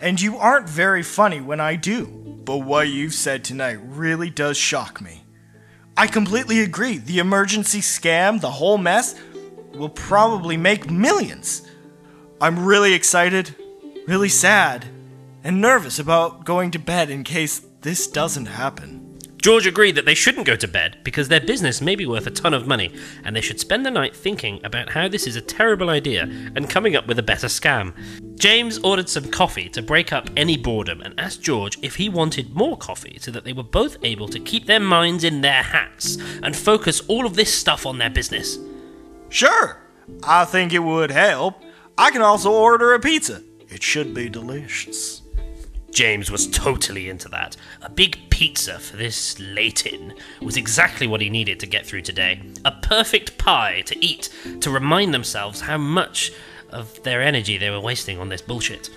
And 0.00 0.20
you 0.20 0.36
aren't 0.36 0.68
very 0.68 1.02
funny 1.02 1.40
when 1.40 1.60
I 1.60 1.76
do. 1.76 2.06
But 2.44 2.58
what 2.58 2.88
you've 2.88 3.14
said 3.14 3.44
tonight 3.44 3.78
really 3.82 4.30
does 4.30 4.56
shock 4.56 5.00
me. 5.00 5.24
I 5.96 6.06
completely 6.06 6.60
agree. 6.60 6.98
The 6.98 7.20
emergency 7.20 7.80
scam, 7.80 8.40
the 8.40 8.50
whole 8.50 8.78
mess, 8.78 9.14
will 9.74 9.88
probably 9.88 10.56
make 10.56 10.90
millions. 10.90 11.66
I'm 12.40 12.64
really 12.64 12.94
excited, 12.94 13.54
really 14.06 14.28
sad, 14.28 14.86
and 15.42 15.60
nervous 15.60 15.98
about 15.98 16.44
going 16.44 16.72
to 16.72 16.78
bed 16.78 17.10
in 17.10 17.24
case 17.24 17.64
this 17.80 18.06
doesn't 18.06 18.46
happen. 18.46 19.13
George 19.44 19.66
agreed 19.66 19.94
that 19.94 20.06
they 20.06 20.14
shouldn't 20.14 20.46
go 20.46 20.56
to 20.56 20.66
bed 20.66 20.96
because 21.04 21.28
their 21.28 21.38
business 21.38 21.82
may 21.82 21.94
be 21.94 22.06
worth 22.06 22.26
a 22.26 22.30
ton 22.30 22.54
of 22.54 22.66
money 22.66 22.90
and 23.24 23.36
they 23.36 23.42
should 23.42 23.60
spend 23.60 23.84
the 23.84 23.90
night 23.90 24.16
thinking 24.16 24.58
about 24.64 24.88
how 24.88 25.06
this 25.06 25.26
is 25.26 25.36
a 25.36 25.40
terrible 25.42 25.90
idea 25.90 26.22
and 26.56 26.70
coming 26.70 26.96
up 26.96 27.06
with 27.06 27.18
a 27.18 27.22
better 27.22 27.46
scam. 27.46 27.92
James 28.38 28.78
ordered 28.78 29.06
some 29.06 29.30
coffee 29.30 29.68
to 29.68 29.82
break 29.82 30.14
up 30.14 30.30
any 30.34 30.56
boredom 30.56 31.02
and 31.02 31.12
asked 31.20 31.42
George 31.42 31.78
if 31.82 31.96
he 31.96 32.08
wanted 32.08 32.54
more 32.54 32.74
coffee 32.78 33.18
so 33.20 33.30
that 33.30 33.44
they 33.44 33.52
were 33.52 33.62
both 33.62 33.98
able 34.02 34.28
to 34.28 34.40
keep 34.40 34.64
their 34.64 34.80
minds 34.80 35.24
in 35.24 35.42
their 35.42 35.62
hats 35.62 36.16
and 36.42 36.56
focus 36.56 37.02
all 37.06 37.26
of 37.26 37.36
this 37.36 37.52
stuff 37.52 37.84
on 37.84 37.98
their 37.98 38.08
business. 38.08 38.58
Sure, 39.28 39.78
I 40.22 40.46
think 40.46 40.72
it 40.72 40.78
would 40.78 41.10
help. 41.10 41.62
I 41.98 42.10
can 42.12 42.22
also 42.22 42.50
order 42.50 42.94
a 42.94 42.98
pizza. 42.98 43.42
It 43.68 43.82
should 43.82 44.14
be 44.14 44.30
delicious. 44.30 45.20
James 45.94 46.28
was 46.28 46.48
totally 46.48 47.08
into 47.08 47.28
that. 47.28 47.56
A 47.82 47.88
big 47.88 48.23
pizza 48.34 48.80
for 48.80 48.96
this 48.96 49.38
Leighton 49.38 50.12
was 50.42 50.56
exactly 50.56 51.06
what 51.06 51.20
he 51.20 51.30
needed 51.30 51.60
to 51.60 51.68
get 51.68 51.86
through 51.86 52.02
today. 52.02 52.42
A 52.64 52.72
perfect 52.72 53.38
pie 53.38 53.82
to 53.82 54.04
eat 54.04 54.28
to 54.60 54.72
remind 54.72 55.14
themselves 55.14 55.60
how 55.60 55.78
much 55.78 56.32
of 56.70 57.00
their 57.04 57.22
energy 57.22 57.58
they 57.58 57.70
were 57.70 57.78
wasting 57.78 58.18
on 58.18 58.30
this 58.30 58.42
bullshit. 58.42 58.90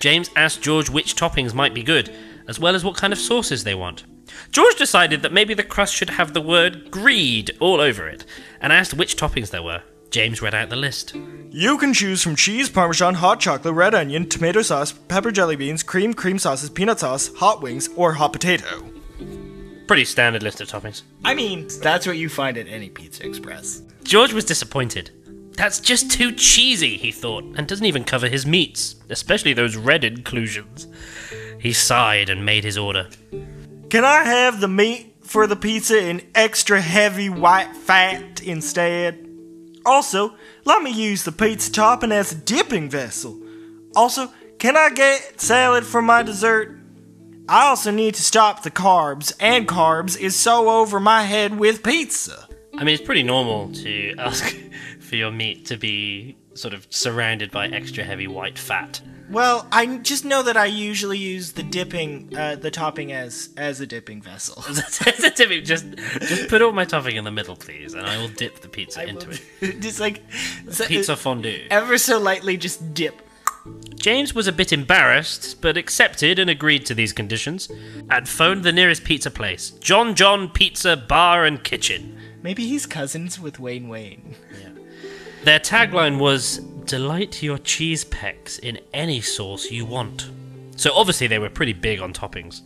James 0.00 0.28
asked 0.34 0.60
George 0.60 0.90
which 0.90 1.14
toppings 1.14 1.54
might 1.54 1.72
be 1.72 1.84
good, 1.84 2.12
as 2.48 2.58
well 2.58 2.74
as 2.74 2.82
what 2.82 2.96
kind 2.96 3.12
of 3.12 3.20
sauces 3.20 3.62
they 3.62 3.76
want. 3.76 4.02
George 4.50 4.74
decided 4.74 5.22
that 5.22 5.32
maybe 5.32 5.54
the 5.54 5.62
crust 5.62 5.94
should 5.94 6.10
have 6.10 6.34
the 6.34 6.40
word 6.40 6.90
greed 6.90 7.52
all 7.60 7.80
over 7.80 8.08
it, 8.08 8.24
and 8.60 8.72
asked 8.72 8.94
which 8.94 9.16
toppings 9.16 9.50
there 9.50 9.62
were. 9.62 9.84
James 10.10 10.42
read 10.42 10.54
out 10.54 10.68
the 10.68 10.76
list. 10.76 11.14
You 11.50 11.78
can 11.78 11.94
choose 11.94 12.22
from 12.22 12.36
cheese, 12.36 12.68
parmesan, 12.68 13.14
hot 13.14 13.40
chocolate, 13.40 13.74
red 13.74 13.94
onion, 13.94 14.28
tomato 14.28 14.62
sauce, 14.62 14.92
pepper 14.92 15.30
jelly 15.30 15.56
beans, 15.56 15.82
cream, 15.82 16.14
cream 16.14 16.38
sauces, 16.38 16.70
peanut 16.70 17.00
sauce, 17.00 17.32
hot 17.36 17.62
wings, 17.62 17.88
or 17.96 18.12
hot 18.12 18.32
potato. 18.32 18.90
Pretty 19.86 20.04
standard 20.04 20.42
list 20.42 20.60
of 20.60 20.68
toppings. 20.68 21.02
I 21.24 21.34
mean, 21.34 21.68
that's 21.80 22.06
what 22.06 22.16
you 22.16 22.28
find 22.28 22.56
at 22.56 22.68
any 22.68 22.88
Pizza 22.88 23.26
Express. 23.26 23.82
George 24.04 24.32
was 24.32 24.44
disappointed. 24.44 25.10
That's 25.52 25.80
just 25.80 26.10
too 26.10 26.32
cheesy, 26.32 26.96
he 26.96 27.12
thought, 27.12 27.44
and 27.56 27.66
doesn't 27.66 27.84
even 27.84 28.04
cover 28.04 28.28
his 28.28 28.46
meats, 28.46 28.96
especially 29.10 29.52
those 29.52 29.76
red 29.76 30.04
inclusions. 30.04 30.86
He 31.58 31.72
sighed 31.72 32.30
and 32.30 32.46
made 32.46 32.64
his 32.64 32.78
order. 32.78 33.08
Can 33.90 34.04
I 34.04 34.24
have 34.24 34.60
the 34.60 34.68
meat 34.68 35.10
for 35.30 35.46
the 35.46 35.54
pizza 35.54 35.96
in 35.96 36.20
extra 36.34 36.80
heavy 36.80 37.28
white 37.28 37.76
fat 37.76 38.42
instead. 38.42 39.29
Also, 39.84 40.34
let 40.64 40.82
me 40.82 40.90
use 40.90 41.24
the 41.24 41.32
pizza 41.32 41.72
topping 41.72 42.12
as 42.12 42.32
a 42.32 42.36
dipping 42.36 42.90
vessel. 42.90 43.40
Also, 43.96 44.30
can 44.58 44.76
I 44.76 44.90
get 44.90 45.40
salad 45.40 45.84
for 45.84 46.02
my 46.02 46.22
dessert? 46.22 46.78
I 47.48 47.66
also 47.66 47.90
need 47.90 48.14
to 48.14 48.22
stop 48.22 48.62
the 48.62 48.70
carbs, 48.70 49.32
and 49.40 49.66
carbs 49.66 50.18
is 50.18 50.36
so 50.36 50.70
over 50.70 51.00
my 51.00 51.22
head 51.22 51.58
with 51.58 51.82
pizza. 51.82 52.46
I 52.74 52.84
mean, 52.84 52.94
it's 52.94 53.02
pretty 53.02 53.24
normal 53.24 53.72
to 53.72 54.14
ask 54.18 54.56
for 55.00 55.16
your 55.16 55.32
meat 55.32 55.66
to 55.66 55.76
be 55.76 56.36
sort 56.54 56.74
of 56.74 56.86
surrounded 56.90 57.50
by 57.50 57.66
extra 57.68 58.04
heavy 58.04 58.28
white 58.28 58.58
fat. 58.58 59.00
Well, 59.30 59.68
I 59.70 59.98
just 59.98 60.24
know 60.24 60.42
that 60.42 60.56
I 60.56 60.66
usually 60.66 61.18
use 61.18 61.52
the 61.52 61.62
dipping, 61.62 62.36
uh, 62.36 62.56
the 62.56 62.70
topping 62.70 63.12
as 63.12 63.50
as 63.56 63.80
a 63.80 63.86
dipping 63.86 64.20
vessel. 64.20 64.62
just, 64.72 65.96
just 65.96 66.48
put 66.48 66.62
all 66.62 66.72
my 66.72 66.84
topping 66.84 67.14
in 67.14 67.22
the 67.22 67.30
middle, 67.30 67.54
please, 67.54 67.94
and 67.94 68.06
I 68.06 68.18
will 68.18 68.28
dip 68.28 68.60
the 68.60 68.68
pizza 68.68 69.06
into 69.06 69.30
it. 69.30 69.80
just 69.80 70.00
like 70.00 70.22
so- 70.68 70.86
Pizza 70.86 71.16
fondue. 71.16 71.66
ever 71.70 71.96
so 71.96 72.18
lightly, 72.18 72.56
just 72.56 72.92
dip. 72.92 73.22
James 73.94 74.34
was 74.34 74.46
a 74.46 74.52
bit 74.52 74.72
embarrassed, 74.72 75.60
but 75.60 75.76
accepted 75.76 76.38
and 76.38 76.48
agreed 76.50 76.86
to 76.86 76.94
these 76.94 77.12
conditions, 77.12 77.70
and 78.10 78.28
phoned 78.28 78.64
the 78.64 78.72
nearest 78.72 79.04
pizza 79.04 79.30
place 79.30 79.70
John 79.70 80.16
John 80.16 80.48
Pizza 80.48 80.96
Bar 80.96 81.44
and 81.44 81.62
Kitchen. 81.62 82.18
Maybe 82.42 82.66
he's 82.66 82.86
cousins 82.86 83.38
with 83.38 83.60
Wayne 83.60 83.88
Wayne. 83.88 84.34
Their 85.44 85.60
tagline 85.60 86.18
was 86.18 86.58
Delight 86.90 87.40
your 87.40 87.58
cheese 87.58 88.02
pecks 88.02 88.58
in 88.58 88.80
any 88.92 89.20
sauce 89.20 89.70
you 89.70 89.84
want. 89.84 90.28
So 90.74 90.90
obviously 90.92 91.28
they 91.28 91.38
were 91.38 91.48
pretty 91.48 91.72
big 91.72 92.00
on 92.00 92.12
toppings. 92.12 92.62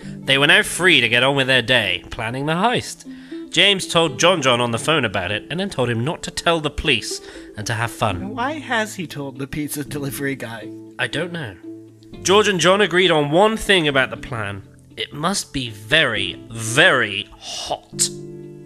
They 0.00 0.38
were 0.38 0.46
now 0.46 0.62
free 0.62 1.00
to 1.00 1.08
get 1.08 1.24
on 1.24 1.34
with 1.34 1.48
their 1.48 1.60
day, 1.60 2.04
planning 2.10 2.46
the 2.46 2.52
heist. 2.52 3.04
James 3.50 3.88
told 3.88 4.20
John 4.20 4.42
John 4.42 4.60
on 4.60 4.70
the 4.70 4.78
phone 4.78 5.04
about 5.04 5.32
it 5.32 5.44
and 5.50 5.58
then 5.58 5.70
told 5.70 5.90
him 5.90 6.04
not 6.04 6.22
to 6.22 6.30
tell 6.30 6.60
the 6.60 6.70
police 6.70 7.20
and 7.56 7.66
to 7.66 7.74
have 7.74 7.90
fun. 7.90 8.32
Why 8.34 8.60
has 8.60 8.94
he 8.94 9.08
told 9.08 9.38
the 9.38 9.48
pizza 9.48 9.82
delivery 9.82 10.36
guy? 10.36 10.70
I 11.00 11.08
don't 11.08 11.32
know. 11.32 11.56
George 12.22 12.46
and 12.46 12.60
John 12.60 12.80
agreed 12.80 13.10
on 13.10 13.32
one 13.32 13.56
thing 13.56 13.88
about 13.88 14.10
the 14.10 14.16
plan 14.16 14.62
it 14.96 15.12
must 15.12 15.52
be 15.52 15.70
very, 15.70 16.34
very 16.50 17.28
hot. 17.38 18.08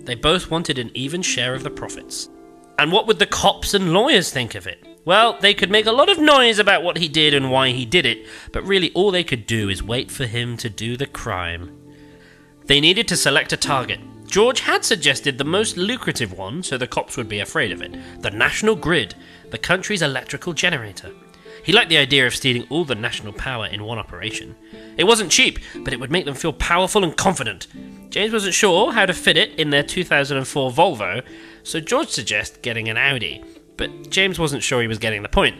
They 0.05 0.17
both 0.17 0.51
wanted 0.51 0.79
an 0.79 0.91
even 0.93 1.23
share 1.23 1.55
of 1.55 1.63
the 1.63 1.71
profits. 1.71 2.29
And 2.79 2.91
what 2.91 3.07
would 3.07 3.19
the 3.19 3.27
cops 3.27 3.75
and 3.75 3.93
lawyers 3.93 4.31
think 4.31 4.55
of 4.55 4.67
it? 4.67 4.85
Well, 5.05 5.39
they 5.41 5.55
could 5.55 5.71
make 5.71 5.87
a 5.87 5.93
lot 5.93 6.09
of 6.09 6.19
noise 6.19 6.59
about 6.59 6.83
what 6.83 6.97
he 6.97 7.09
did 7.09 7.35
and 7.35 7.51
why 7.51 7.71
he 7.71 7.85
did 7.85 8.07
it, 8.07 8.27
but 8.53 8.67
really 8.67 8.91
all 8.93 9.11
they 9.11 9.25
could 9.25 9.47
do 9.47 9.69
is 9.69 9.83
wait 9.83 10.11
for 10.11 10.27
him 10.27 10.57
to 10.57 10.71
do 10.71 10.97
the 10.97 11.07
crime. 11.07 11.79
They 12.67 12.81
needed 12.81 13.07
to 13.09 13.17
select 13.17 13.53
a 13.53 13.59
target. 13.59 14.01
George 14.27 14.61
had 14.61 14.85
suggested 14.85 15.37
the 15.37 15.45
most 15.45 15.77
lucrative 15.77 16.33
one 16.33 16.63
so 16.63 16.79
the 16.79 16.87
cops 16.87 17.17
would 17.17 17.29
be 17.29 17.41
afraid 17.41 17.71
of 17.71 17.83
it 17.83 17.95
the 18.23 18.31
National 18.31 18.75
Grid, 18.75 19.15
the 19.51 19.59
country's 19.59 20.03
electrical 20.03 20.55
generator. 20.55 21.13
He 21.63 21.73
liked 21.73 21.89
the 21.89 21.99
idea 21.99 22.27
of 22.27 22.35
stealing 22.35 22.67
all 22.69 22.85
the 22.85 22.95
national 22.95 23.33
power 23.33 23.67
in 23.67 23.85
one 23.85 23.99
operation. 23.99 24.55
It 24.99 25.05
wasn't 25.05 25.31
cheap, 25.31 25.59
but 25.77 25.93
it 25.93 26.01
would 26.01 26.11
make 26.11 26.25
them 26.25 26.35
feel 26.35 26.53
powerful 26.53 27.05
and 27.05 27.17
confident. 27.17 27.69
James 28.11 28.33
wasn't 28.33 28.55
sure 28.55 28.93
how 28.93 29.07
to 29.07 29.15
fit 29.15 29.37
it 29.37 29.59
in 29.59 29.71
their 29.71 29.83
2004 29.83 30.71
Volvo, 30.71 31.25
so 31.65 31.81
George 31.81 32.09
suggests 32.09 32.59
getting 32.59 32.89
an 32.89 32.97
Audi, 32.97 33.43
but 33.77 34.11
James 34.11 34.39
wasn't 34.39 34.63
sure 34.63 34.81
he 34.81 34.87
was 34.87 34.99
getting 34.99 35.23
the 35.23 35.29
point. 35.29 35.57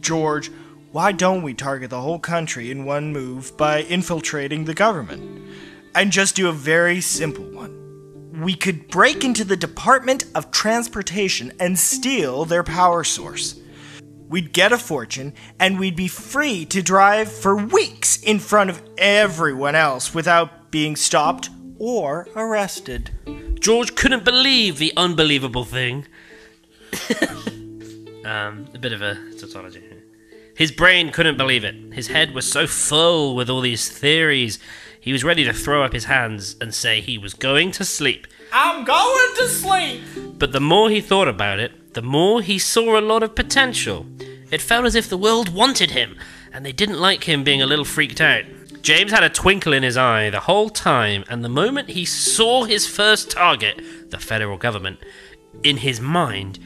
George, 0.00 0.50
why 0.92 1.12
don't 1.12 1.42
we 1.42 1.52
target 1.52 1.90
the 1.90 2.00
whole 2.00 2.18
country 2.18 2.70
in 2.70 2.86
one 2.86 3.12
move 3.12 3.54
by 3.58 3.82
infiltrating 3.82 4.64
the 4.64 4.74
government? 4.74 5.46
And 5.94 6.10
just 6.10 6.34
do 6.34 6.48
a 6.48 6.52
very 6.52 7.02
simple 7.02 7.44
one. 7.44 8.40
We 8.40 8.54
could 8.54 8.88
break 8.88 9.24
into 9.24 9.44
the 9.44 9.56
Department 9.56 10.24
of 10.34 10.50
Transportation 10.50 11.52
and 11.60 11.78
steal 11.78 12.46
their 12.46 12.62
power 12.62 13.04
source. 13.04 13.60
We'd 14.28 14.52
get 14.52 14.72
a 14.72 14.78
fortune, 14.78 15.34
and 15.60 15.78
we'd 15.78 15.96
be 15.96 16.08
free 16.08 16.64
to 16.66 16.82
drive 16.82 17.30
for 17.30 17.56
weeks 17.56 18.22
in 18.22 18.38
front 18.38 18.70
of 18.70 18.82
everyone 18.96 19.74
else 19.74 20.14
without 20.14 20.70
being 20.70 20.96
stopped 20.96 21.50
or 21.78 22.28
arrested. 22.34 23.10
George 23.60 23.94
couldn't 23.94 24.24
believe 24.24 24.78
the 24.78 24.92
unbelievable 24.96 25.64
thing. 25.64 26.06
um, 28.24 28.68
a 28.74 28.78
bit 28.78 28.92
of 28.92 29.02
a 29.02 29.16
tautology 29.38 29.80
here. 29.80 30.02
His 30.56 30.72
brain 30.72 31.10
couldn't 31.12 31.36
believe 31.36 31.64
it. 31.64 31.74
His 31.92 32.08
head 32.08 32.34
was 32.34 32.50
so 32.50 32.66
full 32.66 33.36
with 33.36 33.48
all 33.48 33.60
these 33.60 33.88
theories, 33.88 34.58
he 35.00 35.12
was 35.12 35.24
ready 35.24 35.44
to 35.44 35.52
throw 35.52 35.82
up 35.82 35.92
his 35.92 36.04
hands 36.04 36.56
and 36.60 36.74
say 36.74 37.00
he 37.00 37.16
was 37.16 37.32
going 37.32 37.70
to 37.72 37.84
sleep. 37.84 38.26
I'm 38.52 38.84
going 38.84 39.34
to 39.36 39.48
sleep! 39.48 40.02
But 40.38 40.52
the 40.52 40.60
more 40.60 40.90
he 40.90 41.00
thought 41.00 41.28
about 41.28 41.58
it, 41.60 41.94
the 41.94 42.02
more 42.02 42.42
he 42.42 42.58
saw 42.58 42.98
a 42.98 43.00
lot 43.00 43.22
of 43.22 43.34
potential. 43.34 44.06
It 44.50 44.60
felt 44.60 44.86
as 44.86 44.94
if 44.94 45.08
the 45.08 45.16
world 45.16 45.50
wanted 45.50 45.92
him, 45.92 46.18
and 46.52 46.64
they 46.64 46.72
didn't 46.72 47.00
like 47.00 47.24
him 47.24 47.44
being 47.44 47.62
a 47.62 47.66
little 47.66 47.84
freaked 47.84 48.20
out. 48.20 48.44
James 48.82 49.10
had 49.10 49.22
a 49.22 49.28
twinkle 49.28 49.72
in 49.72 49.82
his 49.82 49.96
eye 49.96 50.30
the 50.30 50.40
whole 50.40 50.70
time, 50.70 51.24
and 51.28 51.44
the 51.44 51.48
moment 51.48 51.90
he 51.90 52.04
saw 52.04 52.64
his 52.64 52.86
first 52.86 53.30
target, 53.30 54.10
the 54.10 54.18
federal 54.18 54.56
government, 54.56 54.98
in 55.62 55.78
his 55.78 56.00
mind, 56.00 56.58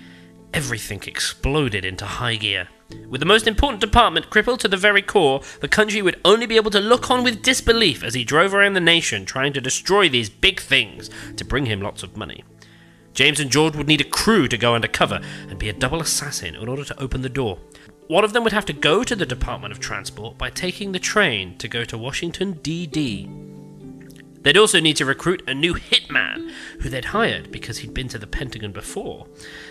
everything 0.53 1.03
exploded 1.07 1.85
into 1.85 2.05
high 2.05 2.37
gear. 2.37 2.69
With 3.09 3.21
the 3.21 3.27
most 3.27 3.47
important 3.47 3.81
department 3.81 4.31
crippled 4.31 4.61
to 4.61 4.69
the 4.69 4.77
very 4.77 5.03
core, 5.03 5.41
the 5.61 5.69
country 5.69 6.03
would 6.03 6.21
only 6.25 6.47
be 6.47 6.57
able 6.57 6.71
to 6.73 6.81
look 6.81 7.11
on 7.11 7.25
with 7.25 7.43
disbelief 7.43 8.05
as 8.05 8.15
he 8.15 8.25
drove 8.25 8.55
around 8.55 8.75
the 8.75 8.81
nation 8.81 9.25
trying 9.25 9.55
to 9.55 9.61
destroy 9.61 10.09
these 10.09 10.29
big 10.29 10.61
things 10.61 11.09
to 11.37 11.45
bring 11.45 11.67
him 11.67 11.81
lots 11.81 12.03
of 12.03 12.17
money. 12.17 12.45
James 13.15 13.41
and 13.41 13.51
George 13.51 13.77
would 13.77 13.89
need 13.89 14.01
a 14.01 14.05
crew 14.05 14.49
to 14.49 14.57
go 14.57 14.75
undercover 14.75 15.21
and 15.49 15.59
be 15.59 15.69
a 15.69 15.73
double 15.75 16.01
assassin 16.01 16.55
in 16.55 16.69
order 16.69 16.85
to 16.85 17.01
open 17.01 17.23
the 17.23 17.29
door. 17.29 17.59
One 18.13 18.25
of 18.25 18.35
them 18.35 18.45
would 18.45 18.53
have 18.53 18.67
to 18.67 18.75
go 18.75 19.05
to 19.05 19.17
the 19.17 19.25
Department 19.25 19.73
of 19.73 19.81
Transport 19.81 20.37
by 20.37 20.51
taking 20.51 20.93
the 20.93 20.99
train 20.99 21.57
to 21.57 21.67
go 21.67 21.83
to 21.85 21.97
Washington, 21.97 22.59
D.D. 22.63 23.27
They'd 24.43 24.59
also 24.59 24.81
need 24.81 24.97
to 24.97 25.07
recruit 25.07 25.43
a 25.47 25.55
new 25.55 25.73
hitman 25.73 26.53
who 26.81 26.91
they'd 26.91 27.07
hired 27.07 27.51
because 27.51 27.79
he'd 27.79 27.95
been 27.95 28.09
to 28.09 28.19
the 28.19 28.27
Pentagon 28.27 28.71
before 28.71 29.29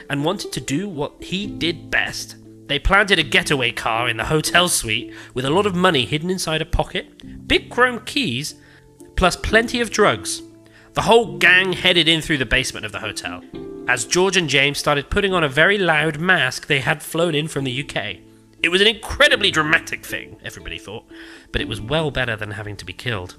and 0.10 0.26
wanted 0.26 0.52
to 0.54 0.60
do 0.60 0.90
what 0.90 1.24
he 1.24 1.46
did 1.46 1.92
best. 1.92 2.36
They 2.68 2.80
planted 2.80 3.20
a 3.20 3.24
getaway 3.24 3.74
car 3.74 4.10
in 4.10 4.18
the 4.18 4.26
hotel 4.26 4.68
suite 4.70 5.14
with 5.36 5.46
a 5.46 5.52
lot 5.52 5.68
of 5.68 5.76
money 5.76 6.06
hidden 6.06 6.32
inside 6.32 6.64
a 6.64 6.66
pocket, 6.66 7.48
big 7.48 7.70
chrome 7.70 8.00
keys, 8.06 8.56
plus 9.16 9.36
plenty 9.36 9.82
of 9.82 9.92
drugs. 9.92 10.42
The 10.94 11.04
whole 11.04 11.38
gang 11.38 11.74
headed 11.74 12.08
in 12.08 12.22
through 12.22 12.40
the 12.40 12.48
basement 12.48 12.88
of 12.88 12.92
the 12.92 13.02
hotel 13.02 13.44
as 13.88 14.06
George 14.06 14.38
and 14.38 14.50
James 14.50 14.78
started 14.78 15.10
putting 15.10 15.34
on 15.34 15.44
a 15.44 15.50
very 15.50 15.78
loud 15.78 16.20
mask 16.20 16.68
they 16.68 16.80
had 16.80 17.04
flown 17.04 17.36
in 17.36 17.48
from 17.48 17.66
the 17.66 17.88
UK. 17.88 18.31
It 18.64 18.70
was 18.70 18.82
an 18.82 18.88
incredibly 18.88 19.50
dramatic 19.50 20.06
thing, 20.06 20.38
everybody 20.44 20.78
thought, 20.78 21.06
but 21.52 21.62
it 21.62 21.68
was 21.68 21.82
well 21.82 22.12
better 22.12 22.36
than 22.36 22.52
having 22.52 22.78
to 22.78 22.86
be 22.86 22.94
killed. 22.94 23.38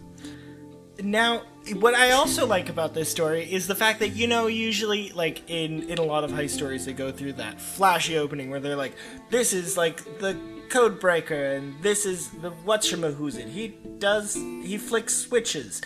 Now, 1.01 1.43
what 1.75 1.95
I 1.95 2.11
also 2.13 2.47
like 2.47 2.69
about 2.69 2.93
this 2.93 3.09
story 3.09 3.51
is 3.51 3.67
the 3.67 3.75
fact 3.75 4.01
that 4.01 4.11
you 4.11 4.27
know 4.27 4.47
usually 4.49 5.11
like 5.13 5.49
in 5.49 5.89
in 5.89 5.99
a 5.99 6.03
lot 6.03 6.25
of 6.25 6.33
heist 6.33 6.51
stories 6.51 6.85
they 6.85 6.93
go 6.93 7.13
through 7.13 7.35
that 7.35 7.61
flashy 7.61 8.19
opening 8.19 8.51
where 8.51 8.59
they're 8.59 8.77
like 8.77 8.95
this 9.31 9.53
is 9.53 9.77
like 9.77 10.03
the 10.19 10.37
code 10.71 10.99
breaker 10.99 11.53
and 11.53 11.81
this 11.83 12.05
is 12.05 12.31
the 12.31 12.51
what's 12.51 12.91
who's 12.91 13.37
it 13.37 13.47
he 13.47 13.69
does 13.99 14.35
he 14.35 14.77
flicks 14.77 15.15
switches 15.15 15.83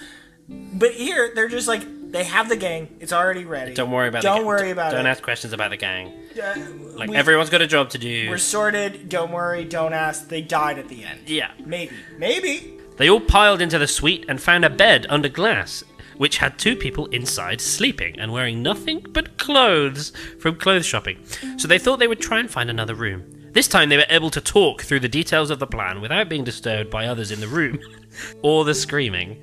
but 0.49 0.93
here 0.93 1.33
they're 1.35 1.49
just 1.49 1.69
like 1.69 1.83
they 2.13 2.25
have 2.25 2.49
the 2.49 2.57
gang 2.57 2.89
it's 3.01 3.13
already 3.13 3.45
ready 3.45 3.75
Don't 3.75 3.91
worry 3.91 4.09
about 4.09 4.23
don't 4.23 4.47
worry 4.47 4.71
about 4.71 4.93
it. 4.93 4.97
Don't 4.97 5.07
ask 5.07 5.23
questions 5.23 5.53
about 5.53 5.71
the 5.71 5.77
gang. 5.77 6.13
Uh, 6.41 6.55
Like 6.97 7.11
we- 7.11 7.17
everyone's 7.17 7.51
got 7.51 7.61
a 7.63 7.67
job 7.67 7.91
to 7.91 7.99
do. 7.99 8.29
we're 8.31 8.39
sorted 8.39 9.09
don't 9.09 9.31
worry 9.33 9.65
don't 9.65 9.93
ask 9.93 10.29
they 10.29 10.43
died 10.43 10.79
at 10.79 10.89
the 10.89 11.05
end 11.05 11.21
Yeah. 11.27 11.51
maybe 11.65 11.95
maybe 12.19 12.73
They 12.97 13.11
all 13.11 13.21
piled 13.21 13.61
into 13.61 13.79
the 13.79 13.87
suite 13.87 14.25
and 14.29 14.41
found 14.43 14.65
a 14.65 14.71
bed 14.71 15.05
under 15.11 15.29
glass, 15.29 15.85
which 16.17 16.39
had 16.39 16.59
two 16.59 16.75
people 16.77 17.05
inside 17.07 17.61
sleeping 17.61 18.19
and 18.19 18.33
wearing 18.33 18.63
nothing 18.63 19.05
but 19.13 19.37
clothes 19.37 20.13
from 20.41 20.57
clothes 20.57 20.87
shopping. 20.87 21.19
So 21.59 21.69
they 21.69 21.79
thought 21.79 21.99
they 21.99 22.09
would 22.09 22.23
try 22.23 22.39
and 22.41 22.51
find 22.51 22.71
another 22.71 22.95
room. 22.95 23.23
This 23.53 23.69
time 23.69 23.91
they 23.91 23.99
were 23.99 24.07
able 24.09 24.31
to 24.31 24.41
talk 24.41 24.81
through 24.83 25.01
the 25.01 25.11
details 25.11 25.51
of 25.51 25.59
the 25.59 25.67
plan 25.67 26.01
without 26.01 26.31
being 26.31 26.43
disturbed 26.45 26.89
by 26.91 27.07
others 27.07 27.31
in 27.31 27.41
the 27.41 27.49
room 27.49 27.79
or 28.43 28.65
the 28.65 28.75
screaming. 28.75 29.43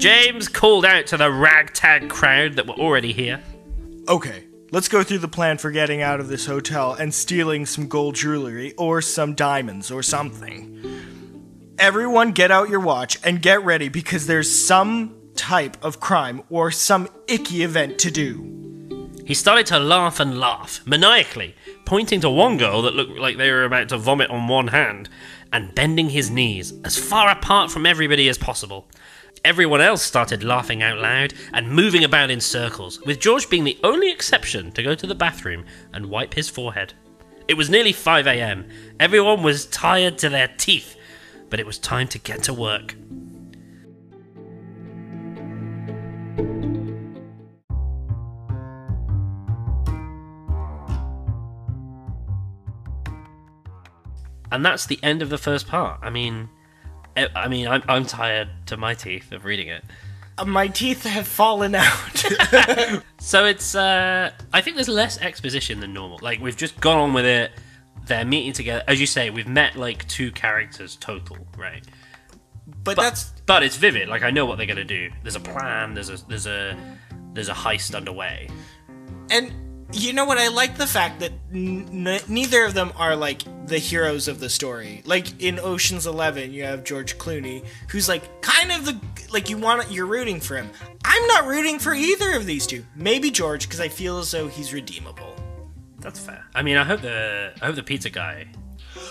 James 0.00 0.48
called 0.48 0.86
out 0.86 1.06
to 1.08 1.18
the 1.18 1.30
ragtag 1.30 2.08
crowd 2.08 2.54
that 2.54 2.66
were 2.66 2.72
already 2.72 3.12
here. 3.12 3.38
Okay, 4.08 4.46
let's 4.72 4.88
go 4.88 5.02
through 5.02 5.18
the 5.18 5.28
plan 5.28 5.58
for 5.58 5.70
getting 5.70 6.00
out 6.00 6.20
of 6.20 6.28
this 6.28 6.46
hotel 6.46 6.94
and 6.94 7.12
stealing 7.12 7.66
some 7.66 7.86
gold 7.86 8.14
jewelry 8.14 8.72
or 8.78 9.02
some 9.02 9.34
diamonds 9.34 9.90
or 9.90 10.02
something. 10.02 10.82
Everyone 11.78 12.32
get 12.32 12.50
out 12.50 12.70
your 12.70 12.80
watch 12.80 13.18
and 13.22 13.42
get 13.42 13.62
ready 13.62 13.90
because 13.90 14.26
there's 14.26 14.50
some 14.50 15.14
type 15.36 15.76
of 15.84 16.00
crime 16.00 16.44
or 16.48 16.70
some 16.70 17.06
icky 17.28 17.62
event 17.62 17.98
to 17.98 18.10
do. 18.10 19.10
He 19.26 19.34
started 19.34 19.66
to 19.66 19.78
laugh 19.78 20.18
and 20.18 20.40
laugh, 20.40 20.80
maniacally, 20.86 21.54
pointing 21.84 22.22
to 22.22 22.30
one 22.30 22.56
girl 22.56 22.80
that 22.82 22.94
looked 22.94 23.18
like 23.18 23.36
they 23.36 23.50
were 23.50 23.64
about 23.64 23.90
to 23.90 23.98
vomit 23.98 24.30
on 24.30 24.48
one 24.48 24.68
hand, 24.68 25.10
and 25.52 25.74
bending 25.74 26.08
his 26.08 26.30
knees 26.30 26.72
as 26.84 26.98
far 26.98 27.28
apart 27.28 27.70
from 27.70 27.84
everybody 27.84 28.30
as 28.30 28.38
possible. 28.38 28.88
Everyone 29.42 29.80
else 29.80 30.02
started 30.02 30.44
laughing 30.44 30.82
out 30.82 30.98
loud 30.98 31.32
and 31.54 31.70
moving 31.70 32.04
about 32.04 32.30
in 32.30 32.40
circles, 32.40 33.00
with 33.00 33.20
George 33.20 33.48
being 33.48 33.64
the 33.64 33.78
only 33.82 34.10
exception 34.10 34.70
to 34.72 34.82
go 34.82 34.94
to 34.94 35.06
the 35.06 35.14
bathroom 35.14 35.64
and 35.94 36.06
wipe 36.06 36.34
his 36.34 36.50
forehead. 36.50 36.92
It 37.48 37.54
was 37.54 37.70
nearly 37.70 37.92
5 37.92 38.26
am. 38.26 38.68
Everyone 39.00 39.42
was 39.42 39.64
tired 39.66 40.18
to 40.18 40.28
their 40.28 40.48
teeth, 40.58 40.94
but 41.48 41.58
it 41.58 41.64
was 41.64 41.78
time 41.78 42.06
to 42.08 42.18
get 42.18 42.42
to 42.44 42.54
work. 42.54 42.94
And 54.52 54.66
that's 54.66 54.84
the 54.84 54.98
end 55.02 55.22
of 55.22 55.30
the 55.30 55.38
first 55.38 55.66
part. 55.66 55.98
I 56.02 56.10
mean, 56.10 56.50
I 57.16 57.48
mean, 57.48 57.66
I'm, 57.68 57.82
I'm 57.88 58.04
tired 58.06 58.48
to 58.66 58.76
my 58.76 58.94
teeth 58.94 59.32
of 59.32 59.44
reading 59.44 59.68
it. 59.68 59.84
Uh, 60.38 60.44
My 60.44 60.68
teeth 60.68 61.04
have 61.04 61.26
fallen 61.26 61.74
out. 61.74 62.24
So 63.22 63.44
it's, 63.44 63.74
uh, 63.74 64.30
I 64.52 64.60
think 64.62 64.76
there's 64.76 64.88
less 64.88 65.18
exposition 65.20 65.80
than 65.80 65.92
normal. 65.92 66.18
Like, 66.22 66.40
we've 66.40 66.56
just 66.56 66.80
gone 66.80 66.96
on 66.96 67.12
with 67.12 67.26
it. 67.26 67.50
They're 68.06 68.24
meeting 68.24 68.54
together. 68.54 68.82
As 68.88 68.98
you 68.98 69.06
say, 69.06 69.28
we've 69.28 69.46
met 69.46 69.76
like 69.76 70.08
two 70.08 70.32
characters 70.32 70.96
total, 70.96 71.36
right? 71.58 71.84
but 72.82 72.96
But, 72.96 73.02
that's 73.02 73.24
but 73.46 73.62
it's 73.62 73.76
vivid. 73.76 74.08
Like, 74.08 74.22
I 74.22 74.30
know 74.30 74.46
what 74.46 74.56
they're 74.56 74.66
going 74.66 74.78
to 74.78 74.84
do. 74.84 75.10
There's 75.22 75.36
a 75.36 75.40
plan, 75.40 75.92
there's 75.92 76.08
a, 76.08 76.16
there's 76.28 76.46
a, 76.46 76.76
there's 77.34 77.50
a 77.50 77.54
heist 77.54 77.94
underway. 77.94 78.48
and 79.30 79.52
you 79.92 80.12
know 80.12 80.24
what? 80.24 80.38
I 80.38 80.48
like 80.48 80.76
the 80.76 80.86
fact 80.86 81.20
that 81.20 81.32
n- 81.52 82.20
neither 82.28 82.64
of 82.64 82.74
them 82.74 82.92
are 82.96 83.16
like 83.16 83.42
the 83.66 83.78
heroes 83.78 84.28
of 84.28 84.40
the 84.40 84.48
story. 84.48 85.02
Like 85.04 85.42
in 85.42 85.58
Ocean's 85.58 86.06
Eleven, 86.06 86.52
you 86.52 86.64
have 86.64 86.84
George 86.84 87.18
Clooney, 87.18 87.64
who's 87.88 88.08
like 88.08 88.42
kind 88.42 88.72
of 88.72 88.84
the 88.84 89.00
like 89.32 89.50
you 89.50 89.58
want 89.58 89.90
you're 89.90 90.06
rooting 90.06 90.40
for 90.40 90.56
him. 90.56 90.70
I'm 91.04 91.26
not 91.26 91.46
rooting 91.46 91.78
for 91.78 91.94
either 91.94 92.34
of 92.36 92.46
these 92.46 92.66
two. 92.66 92.84
Maybe 92.94 93.30
George 93.30 93.66
because 93.66 93.80
I 93.80 93.88
feel 93.88 94.18
as 94.18 94.30
though 94.30 94.48
he's 94.48 94.72
redeemable. 94.72 95.34
That's 95.98 96.18
fair. 96.18 96.44
I 96.54 96.62
mean, 96.62 96.76
I 96.76 96.84
hope 96.84 97.02
the, 97.02 97.52
I 97.60 97.66
hope 97.66 97.76
the 97.76 97.82
pizza 97.82 98.08
guy 98.08 98.48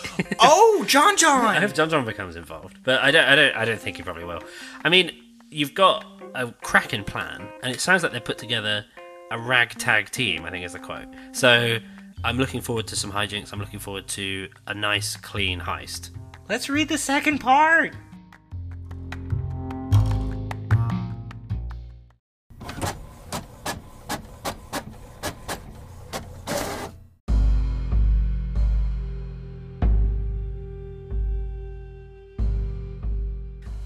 oh, 0.39 0.83
John 0.87 1.17
John. 1.17 1.45
I 1.45 1.59
hope 1.59 1.73
John 1.73 1.89
John 1.89 2.05
becomes 2.05 2.35
involved, 2.35 2.79
but 2.83 3.01
I 3.01 3.11
don't. 3.11 3.25
I 3.25 3.35
don't. 3.35 3.55
I 3.55 3.65
don't 3.65 3.79
think 3.79 3.97
he 3.97 4.03
probably 4.03 4.23
will. 4.23 4.41
I 4.83 4.89
mean, 4.89 5.11
you've 5.49 5.73
got 5.73 6.05
a 6.35 6.51
cracking 6.51 7.03
plan, 7.03 7.47
and 7.63 7.73
it 7.73 7.79
sounds 7.79 8.03
like 8.03 8.11
they 8.11 8.19
put 8.19 8.37
together 8.37 8.85
a 9.31 9.39
ragtag 9.39 10.09
team. 10.09 10.45
I 10.45 10.51
think 10.51 10.65
is 10.65 10.73
the 10.73 10.79
quote. 10.79 11.07
So 11.31 11.77
I'm 12.23 12.37
looking 12.37 12.61
forward 12.61 12.87
to 12.87 12.95
some 12.95 13.11
hijinks. 13.11 13.53
I'm 13.53 13.59
looking 13.59 13.79
forward 13.79 14.07
to 14.09 14.49
a 14.67 14.73
nice, 14.73 15.15
clean 15.15 15.59
heist. 15.59 16.11
Let's 16.49 16.69
read 16.69 16.89
the 16.89 16.97
second 16.97 17.39
part. 17.39 17.93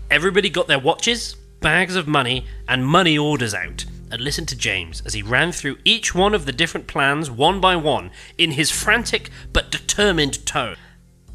Everybody 0.10 0.50
got 0.52 0.68
their 0.68 0.80
watches, 0.80 1.36
bags 1.60 1.96
of 1.96 2.08
money, 2.08 2.46
and 2.68 2.86
money 2.86 3.18
orders 3.18 3.56
out, 3.56 3.84
and 4.14 4.22
listened 4.22 4.48
to 4.48 4.56
James 4.56 5.02
as 5.08 5.16
he 5.16 5.24
ran 5.24 5.52
through 5.52 5.80
each 5.84 6.14
one 6.14 6.36
of 6.36 6.46
the 6.46 6.52
different 6.52 6.86
plans 6.86 7.32
one 7.32 7.60
by 7.60 7.76
one 7.76 8.12
in 8.38 8.52
his 8.52 8.70
frantic 8.70 9.32
but 9.52 9.72
determined 9.72 10.46
tone. 10.46 10.76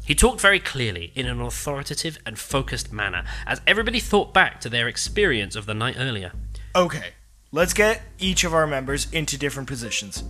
He 0.05 0.15
talked 0.15 0.39
very 0.39 0.59
clearly, 0.61 1.11
in 1.13 1.27
an 1.27 1.41
authoritative 1.41 2.17
and 2.25 2.39
focused 2.39 2.93
manner, 2.93 3.25
as 3.45 3.61
everybody 3.67 3.99
thought 3.99 4.33
back 4.33 4.61
to 4.61 4.69
their 4.69 4.87
experience 4.87 5.57
of 5.57 5.65
the 5.65 5.73
night 5.73 5.97
earlier. 5.99 6.31
Okay, 6.73 7.11
let's 7.51 7.73
get 7.73 8.01
each 8.17 8.45
of 8.45 8.53
our 8.53 8.65
members 8.65 9.11
into 9.11 9.37
different 9.37 9.67
positions. 9.67 10.23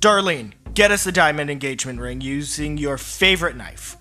Darlene, 0.00 0.52
get 0.74 0.90
us 0.90 1.04
the 1.04 1.12
diamond 1.12 1.50
engagement 1.50 2.00
ring 2.00 2.20
using 2.20 2.76
your 2.76 2.98
favorite 2.98 3.56
knife. 3.56 3.96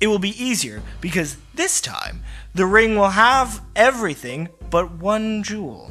It 0.00 0.06
will 0.06 0.20
be 0.20 0.42
easier 0.42 0.82
because 1.00 1.36
this 1.52 1.80
time 1.80 2.22
the 2.54 2.66
ring 2.66 2.96
will 2.96 3.10
have 3.10 3.60
everything 3.74 4.48
but 4.70 4.92
one 4.92 5.42
jewel. 5.42 5.90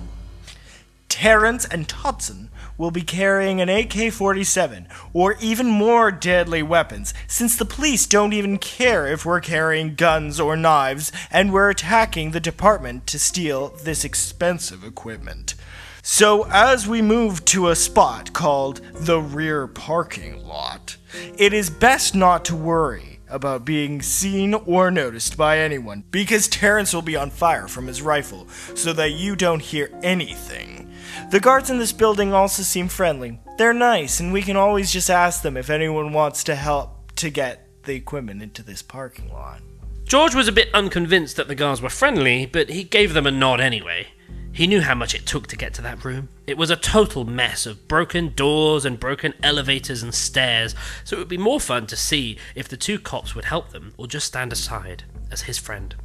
Terrence 1.22 1.66
and 1.66 1.88
Todson 1.88 2.50
will 2.80 2.90
be 2.90 3.04
carrying 3.04 3.62
an 3.62 3.70
AK 3.70 4.12
47 4.12 4.88
or 5.14 5.36
even 5.40 5.68
more 5.68 6.12
deadly 6.12 6.64
weapons, 6.64 7.14
since 7.28 7.56
the 7.56 7.64
police 7.64 8.08
don't 8.08 8.34
even 8.34 8.58
care 8.58 9.06
if 9.06 9.24
we're 9.24 9.40
carrying 9.40 9.94
guns 9.94 10.40
or 10.40 10.58
knives 10.58 11.12
and 11.30 11.54
we're 11.54 11.70
attacking 11.70 12.32
the 12.32 12.40
department 12.40 13.06
to 13.06 13.20
steal 13.20 13.68
this 13.84 14.04
expensive 14.04 14.84
equipment. 14.84 15.54
So, 16.02 16.48
as 16.50 16.88
we 16.88 17.04
move 17.04 17.46
to 17.46 17.70
a 17.70 17.76
spot 17.76 18.34
called 18.34 18.82
the 18.92 19.22
rear 19.22 19.68
parking 19.68 20.44
lot, 20.44 20.98
it 21.38 21.54
is 21.54 21.70
best 21.70 22.16
not 22.16 22.44
to 22.46 22.56
worry 22.56 23.20
about 23.30 23.64
being 23.64 24.02
seen 24.02 24.56
or 24.56 24.90
noticed 24.90 25.38
by 25.38 25.60
anyone 25.60 26.04
because 26.10 26.48
Terrence 26.48 26.96
will 26.96 27.04
be 27.04 27.16
on 27.16 27.30
fire 27.30 27.68
from 27.68 27.86
his 27.86 28.02
rifle 28.02 28.48
so 28.74 28.92
that 28.94 29.12
you 29.12 29.36
don't 29.36 29.62
hear 29.62 29.92
anything. 30.02 30.91
The 31.30 31.40
guards 31.40 31.70
in 31.70 31.80
this 31.80 31.92
building 31.92 32.34
also 32.34 32.64
seem 32.64 32.88
friendly. 32.88 33.40
They're 33.58 33.74
nice, 33.74 34.20
and 34.20 34.34
we 34.34 34.42
can 34.42 34.56
always 34.56 34.92
just 34.92 35.10
ask 35.10 35.42
them 35.42 35.58
if 35.58 35.70
anyone 35.70 36.14
wants 36.14 36.44
to 36.46 36.56
help 36.56 37.12
to 37.18 37.30
get 37.30 37.68
the 37.84 37.96
equipment 37.96 38.42
into 38.42 38.64
this 38.64 38.82
parking 38.82 39.32
lot. 39.32 39.62
George 40.06 40.36
was 40.36 40.48
a 40.48 40.52
bit 40.52 40.70
unconvinced 40.74 41.38
that 41.38 41.48
the 41.48 41.56
guards 41.56 41.82
were 41.82 41.90
friendly, 41.90 42.46
but 42.46 42.70
he 42.70 42.84
gave 42.84 43.14
them 43.14 43.26
a 43.26 43.32
nod 43.32 43.60
anyway. 43.62 44.08
He 44.54 44.68
knew 44.68 44.82
how 44.82 44.96
much 44.96 45.16
it 45.16 45.26
took 45.26 45.48
to 45.48 45.56
get 45.56 45.74
to 45.76 45.82
that 45.84 46.04
room. 46.04 46.28
It 46.46 46.58
was 46.58 46.70
a 46.70 46.76
total 46.76 47.24
mess 47.24 47.66
of 47.66 47.88
broken 47.88 48.34
doors 48.36 48.84
and 48.84 49.00
broken 49.00 49.34
elevators 49.42 50.04
and 50.04 50.14
stairs, 50.14 50.76
so 51.06 51.16
it 51.16 51.20
would 51.20 51.30
be 51.30 51.38
more 51.38 51.62
fun 51.62 51.88
to 51.88 51.96
see 51.96 52.38
if 52.56 52.68
the 52.68 52.76
two 52.76 53.00
cops 53.00 53.34
would 53.34 53.46
help 53.46 53.70
them 53.70 53.94
or 53.98 54.08
just 54.08 54.28
stand 54.28 54.52
aside 54.52 55.06
as 55.32 55.44
his 55.44 55.58
friend. 55.58 55.96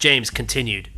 James 0.00 0.30
continued. 0.30 0.90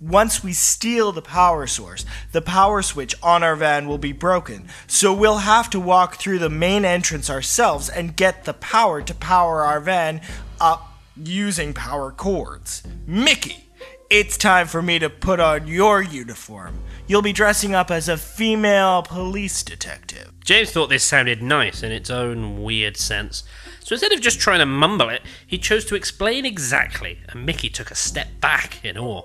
Once 0.00 0.44
we 0.44 0.52
steal 0.52 1.10
the 1.10 1.22
power 1.22 1.66
source, 1.66 2.04
the 2.32 2.42
power 2.42 2.82
switch 2.82 3.14
on 3.22 3.42
our 3.42 3.56
van 3.56 3.88
will 3.88 3.98
be 3.98 4.12
broken, 4.12 4.68
so 4.86 5.12
we'll 5.12 5.38
have 5.38 5.70
to 5.70 5.80
walk 5.80 6.16
through 6.16 6.38
the 6.38 6.50
main 6.50 6.84
entrance 6.84 7.30
ourselves 7.30 7.88
and 7.88 8.16
get 8.16 8.44
the 8.44 8.52
power 8.52 9.00
to 9.00 9.14
power 9.14 9.62
our 9.62 9.80
van 9.80 10.20
up 10.60 11.00
using 11.16 11.72
power 11.72 12.10
cords. 12.10 12.82
Mickey, 13.06 13.68
it's 14.10 14.36
time 14.36 14.66
for 14.66 14.82
me 14.82 14.98
to 14.98 15.08
put 15.08 15.40
on 15.40 15.66
your 15.66 16.02
uniform. 16.02 16.80
You'll 17.06 17.22
be 17.22 17.32
dressing 17.32 17.74
up 17.74 17.90
as 17.90 18.08
a 18.08 18.18
female 18.18 19.02
police 19.02 19.62
detective. 19.62 20.32
James 20.44 20.72
thought 20.72 20.90
this 20.90 21.04
sounded 21.04 21.42
nice 21.42 21.82
in 21.82 21.90
its 21.90 22.10
own 22.10 22.62
weird 22.62 22.98
sense, 22.98 23.44
so 23.80 23.94
instead 23.94 24.12
of 24.12 24.20
just 24.20 24.40
trying 24.40 24.58
to 24.58 24.66
mumble 24.66 25.08
it, 25.08 25.22
he 25.46 25.56
chose 25.56 25.84
to 25.86 25.94
explain 25.94 26.44
exactly, 26.44 27.20
and 27.28 27.46
Mickey 27.46 27.70
took 27.70 27.90
a 27.90 27.94
step 27.94 28.28
back 28.40 28.84
in 28.84 28.98
awe. 28.98 29.22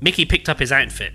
Mickey 0.00 0.24
picked 0.24 0.48
up 0.48 0.60
his 0.60 0.72
outfit 0.72 1.12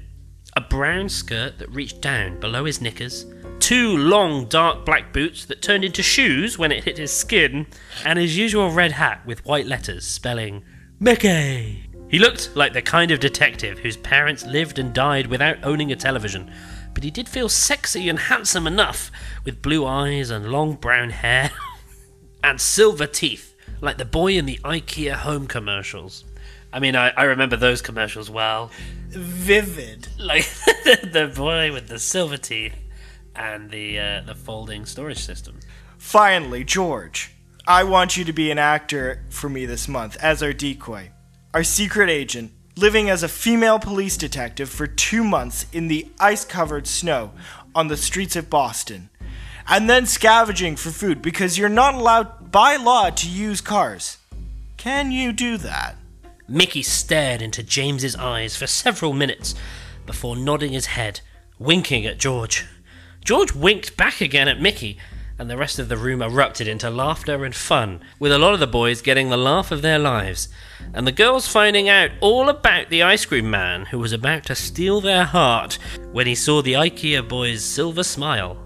a 0.55 0.61
brown 0.61 1.09
skirt 1.09 1.57
that 1.57 1.71
reached 1.71 1.99
down 1.99 2.39
below 2.39 2.65
his 2.65 2.79
knickers, 2.79 3.25
two 3.59 3.97
long 3.97 4.45
dark 4.45 4.85
black 4.85 5.11
boots 5.11 5.45
that 5.45 5.63
turned 5.63 5.83
into 5.83 6.03
shoes 6.03 6.59
when 6.59 6.71
it 6.71 6.83
hit 6.83 6.97
his 6.97 7.11
skin, 7.11 7.65
and 8.05 8.19
his 8.19 8.37
usual 8.37 8.69
red 8.69 8.91
hat 8.91 9.25
with 9.25 9.45
white 9.45 9.65
letters 9.65 10.05
spelling 10.05 10.63
Mickey. 10.99 11.89
He 12.07 12.19
looked 12.19 12.55
like 12.55 12.73
the 12.73 12.81
kind 12.83 13.09
of 13.09 13.19
detective 13.19 13.79
whose 13.79 13.97
parents 13.97 14.45
lived 14.45 14.77
and 14.77 14.93
died 14.93 15.27
without 15.27 15.63
owning 15.63 15.91
a 15.91 15.95
television, 15.95 16.53
but 16.93 17.03
he 17.03 17.09
did 17.09 17.27
feel 17.27 17.49
sexy 17.49 18.07
and 18.07 18.19
handsome 18.19 18.67
enough, 18.67 19.11
with 19.43 19.63
blue 19.63 19.85
eyes 19.85 20.29
and 20.29 20.51
long 20.51 20.75
brown 20.75 21.09
hair, 21.09 21.49
and 22.43 22.61
silver 22.61 23.07
teeth, 23.07 23.55
like 23.81 23.97
the 23.97 24.05
boy 24.05 24.33
in 24.33 24.45
the 24.45 24.59
IKEA 24.63 25.13
home 25.13 25.47
commercials. 25.47 26.23
I 26.73 26.79
mean, 26.79 26.95
I, 26.95 27.11
I 27.11 27.25
remember 27.25 27.55
those 27.55 27.83
commercials 27.83 28.31
well. 28.31 28.71
Vivid. 29.09 30.07
Like 30.17 30.43
the 30.83 31.31
boy 31.33 31.71
with 31.71 31.87
the 31.87 31.99
silver 31.99 32.37
teeth 32.37 32.73
and 33.35 33.69
the 33.69 33.99
uh, 33.99 34.21
the 34.21 34.33
folding 34.33 34.85
storage 34.85 35.19
system. 35.19 35.59
Finally, 35.99 36.63
George, 36.63 37.31
I 37.67 37.83
want 37.83 38.17
you 38.17 38.25
to 38.25 38.33
be 38.33 38.49
an 38.49 38.57
actor 38.57 39.23
for 39.29 39.49
me 39.49 39.67
this 39.67 39.87
month 39.87 40.17
as 40.17 40.41
our 40.41 40.51
decoy. 40.51 41.11
Our 41.53 41.63
secret 41.63 42.09
agent, 42.09 42.51
living 42.75 43.07
as 43.07 43.21
a 43.21 43.27
female 43.27 43.77
police 43.77 44.17
detective 44.17 44.67
for 44.67 44.87
two 44.87 45.23
months 45.23 45.67
in 45.71 45.87
the 45.87 46.07
ice 46.19 46.43
covered 46.43 46.87
snow 46.87 47.31
on 47.75 47.87
the 47.87 47.97
streets 47.97 48.35
of 48.35 48.49
Boston. 48.49 49.11
And 49.67 49.87
then 49.87 50.07
scavenging 50.07 50.75
for 50.75 50.89
food 50.89 51.21
because 51.21 51.57
you're 51.57 51.69
not 51.69 51.93
allowed 51.93 52.51
by 52.51 52.75
law 52.75 53.11
to 53.11 53.29
use 53.29 53.61
cars. 53.61 54.17
Can 54.75 55.11
you 55.11 55.31
do 55.31 55.57
that? 55.57 55.95
Mickey 56.47 56.83
stared 56.83 57.41
into 57.41 57.63
James's 57.63 58.15
eyes 58.15 58.55
for 58.55 58.67
several 58.67 59.13
minutes 59.13 59.55
before 60.05 60.35
nodding 60.35 60.73
his 60.73 60.87
head, 60.87 61.21
winking 61.57 62.05
at 62.05 62.17
George. 62.17 62.65
George 63.23 63.53
winked 63.53 63.95
back 63.95 64.19
again 64.19 64.49
at 64.49 64.59
Mickey, 64.59 64.97
and 65.39 65.49
the 65.49 65.57
rest 65.57 65.79
of 65.79 65.87
the 65.87 65.97
room 65.97 66.21
erupted 66.21 66.67
into 66.67 66.89
laughter 66.89 67.45
and 67.45 67.55
fun, 67.55 68.01
with 68.19 68.31
a 68.31 68.37
lot 68.37 68.53
of 68.53 68.59
the 68.59 68.67
boys 68.67 69.01
getting 69.01 69.29
the 69.29 69.37
laugh 69.37 69.71
of 69.71 69.81
their 69.81 69.97
lives, 69.97 70.49
and 70.93 71.07
the 71.07 71.11
girls 71.11 71.47
finding 71.47 71.87
out 71.87 72.11
all 72.19 72.49
about 72.49 72.89
the 72.89 73.01
ice 73.01 73.25
cream 73.25 73.49
man 73.49 73.85
who 73.85 73.99
was 73.99 74.11
about 74.11 74.43
to 74.45 74.55
steal 74.55 74.99
their 74.99 75.23
heart 75.23 75.79
when 76.11 76.27
he 76.27 76.35
saw 76.35 76.61
the 76.61 76.73
IKEA 76.73 77.27
boys' 77.27 77.63
silver 77.63 78.03
smile. 78.03 78.57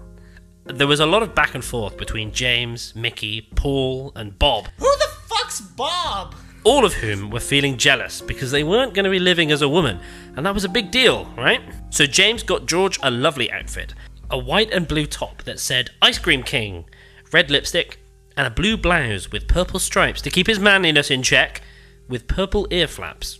There 0.64 0.88
was 0.88 1.00
a 1.00 1.06
lot 1.06 1.22
of 1.22 1.34
back 1.34 1.54
and 1.54 1.64
forth 1.64 1.96
between 1.96 2.32
James, 2.32 2.94
Mickey, 2.94 3.48
Paul, 3.54 4.12
and 4.16 4.38
Bob, 4.38 4.68
Who 4.78 4.84
the 4.84 5.08
fuck's 5.26 5.60
Bob? 5.60 6.34
All 6.64 6.84
of 6.84 6.94
whom 6.94 7.30
were 7.30 7.40
feeling 7.40 7.76
jealous 7.76 8.20
because 8.20 8.50
they 8.50 8.64
weren't 8.64 8.94
going 8.94 9.04
to 9.04 9.10
be 9.10 9.18
living 9.18 9.50
as 9.50 9.62
a 9.62 9.68
woman, 9.68 10.00
and 10.36 10.44
that 10.44 10.54
was 10.54 10.64
a 10.64 10.68
big 10.68 10.90
deal, 10.90 11.26
right? 11.36 11.60
So 11.90 12.06
James 12.06 12.42
got 12.42 12.66
George 12.66 12.98
a 13.02 13.10
lovely 13.10 13.50
outfit 13.50 13.94
a 14.30 14.38
white 14.38 14.70
and 14.72 14.86
blue 14.86 15.06
top 15.06 15.42
that 15.44 15.58
said 15.58 15.90
Ice 16.02 16.18
Cream 16.18 16.42
King, 16.42 16.84
red 17.32 17.50
lipstick, 17.50 17.98
and 18.36 18.46
a 18.46 18.50
blue 18.50 18.76
blouse 18.76 19.32
with 19.32 19.48
purple 19.48 19.80
stripes 19.80 20.20
to 20.22 20.30
keep 20.30 20.46
his 20.46 20.58
manliness 20.58 21.10
in 21.10 21.22
check, 21.22 21.62
with 22.08 22.28
purple 22.28 22.66
ear 22.70 22.86
flaps. 22.86 23.38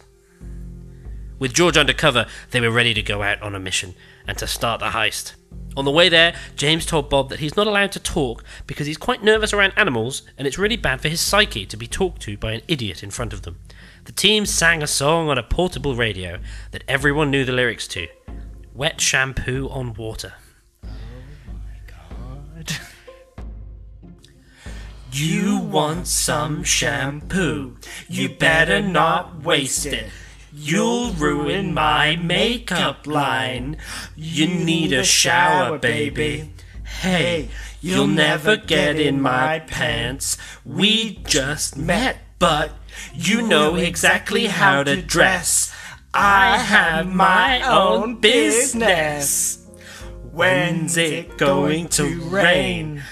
With 1.38 1.52
George 1.52 1.76
undercover, 1.76 2.26
they 2.50 2.60
were 2.60 2.70
ready 2.70 2.94
to 2.94 3.02
go 3.02 3.22
out 3.22 3.40
on 3.42 3.54
a 3.54 3.60
mission 3.60 3.94
and 4.26 4.36
to 4.38 4.46
start 4.46 4.80
the 4.80 4.86
heist. 4.86 5.34
On 5.78 5.84
the 5.84 5.92
way 5.92 6.08
there, 6.08 6.34
James 6.56 6.84
told 6.84 7.08
Bob 7.08 7.28
that 7.28 7.38
he's 7.38 7.56
not 7.56 7.68
allowed 7.68 7.92
to 7.92 8.00
talk 8.00 8.42
because 8.66 8.88
he's 8.88 8.96
quite 8.96 9.22
nervous 9.22 9.52
around 9.52 9.74
animals 9.76 10.22
and 10.36 10.48
it's 10.48 10.58
really 10.58 10.76
bad 10.76 11.00
for 11.00 11.08
his 11.08 11.20
psyche 11.20 11.64
to 11.66 11.76
be 11.76 11.86
talked 11.86 12.20
to 12.22 12.36
by 12.36 12.50
an 12.50 12.62
idiot 12.66 13.04
in 13.04 13.12
front 13.12 13.32
of 13.32 13.42
them. 13.42 13.60
The 14.02 14.10
team 14.10 14.44
sang 14.44 14.82
a 14.82 14.88
song 14.88 15.28
on 15.28 15.38
a 15.38 15.42
portable 15.44 15.94
radio 15.94 16.40
that 16.72 16.82
everyone 16.88 17.30
knew 17.30 17.44
the 17.44 17.52
lyrics 17.52 17.86
to 17.88 18.08
Wet 18.74 19.00
Shampoo 19.00 19.68
on 19.68 19.94
Water. 19.94 20.32
Oh 20.84 20.88
my 21.46 21.78
god. 21.86 22.72
You 25.12 25.58
want 25.58 26.08
some 26.08 26.64
shampoo? 26.64 27.76
You 28.08 28.30
better 28.30 28.82
not 28.82 29.44
waste 29.44 29.86
it. 29.86 30.10
You'll 30.60 31.12
ruin 31.12 31.72
my 31.72 32.16
makeup 32.16 33.06
line. 33.06 33.76
You 34.16 34.48
need 34.48 34.92
a 34.92 35.04
shower, 35.04 35.78
baby. 35.78 36.50
Hey, 36.84 37.50
you'll 37.80 38.08
never 38.08 38.56
get 38.56 38.98
in 38.98 39.20
my 39.20 39.60
pants. 39.60 40.36
We 40.64 41.20
just 41.28 41.76
met, 41.76 42.18
but 42.40 42.72
you 43.14 43.40
know 43.40 43.76
exactly 43.76 44.46
how 44.46 44.82
to 44.82 45.00
dress. 45.00 45.72
I 46.12 46.58
have 46.58 47.06
my 47.06 47.62
own 47.62 48.16
business. 48.20 49.64
When's 50.32 50.96
it 50.96 51.38
going 51.38 51.86
to 51.90 52.20
rain? 52.22 53.04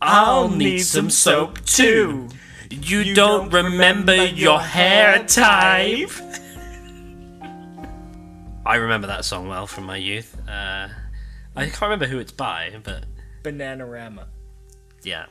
I'll 0.00 0.48
need 0.48 0.80
some 0.80 1.10
soap 1.10 1.62
too. 1.66 2.30
You 2.70 3.14
don't 3.14 3.52
remember 3.52 4.24
your 4.24 4.60
hair 4.60 5.22
type? 5.26 6.10
I 8.66 8.76
remember 8.76 9.06
that 9.08 9.24
song 9.24 9.48
well 9.48 9.66
from 9.66 9.84
my 9.84 9.96
youth. 9.96 10.36
Uh, 10.48 10.88
I 11.56 11.64
can't 11.66 11.82
remember 11.82 12.06
who 12.06 12.18
it's 12.18 12.32
by, 12.32 12.72
but 12.82 13.04
Bananarama. 13.42 14.26
yeah. 15.02 15.26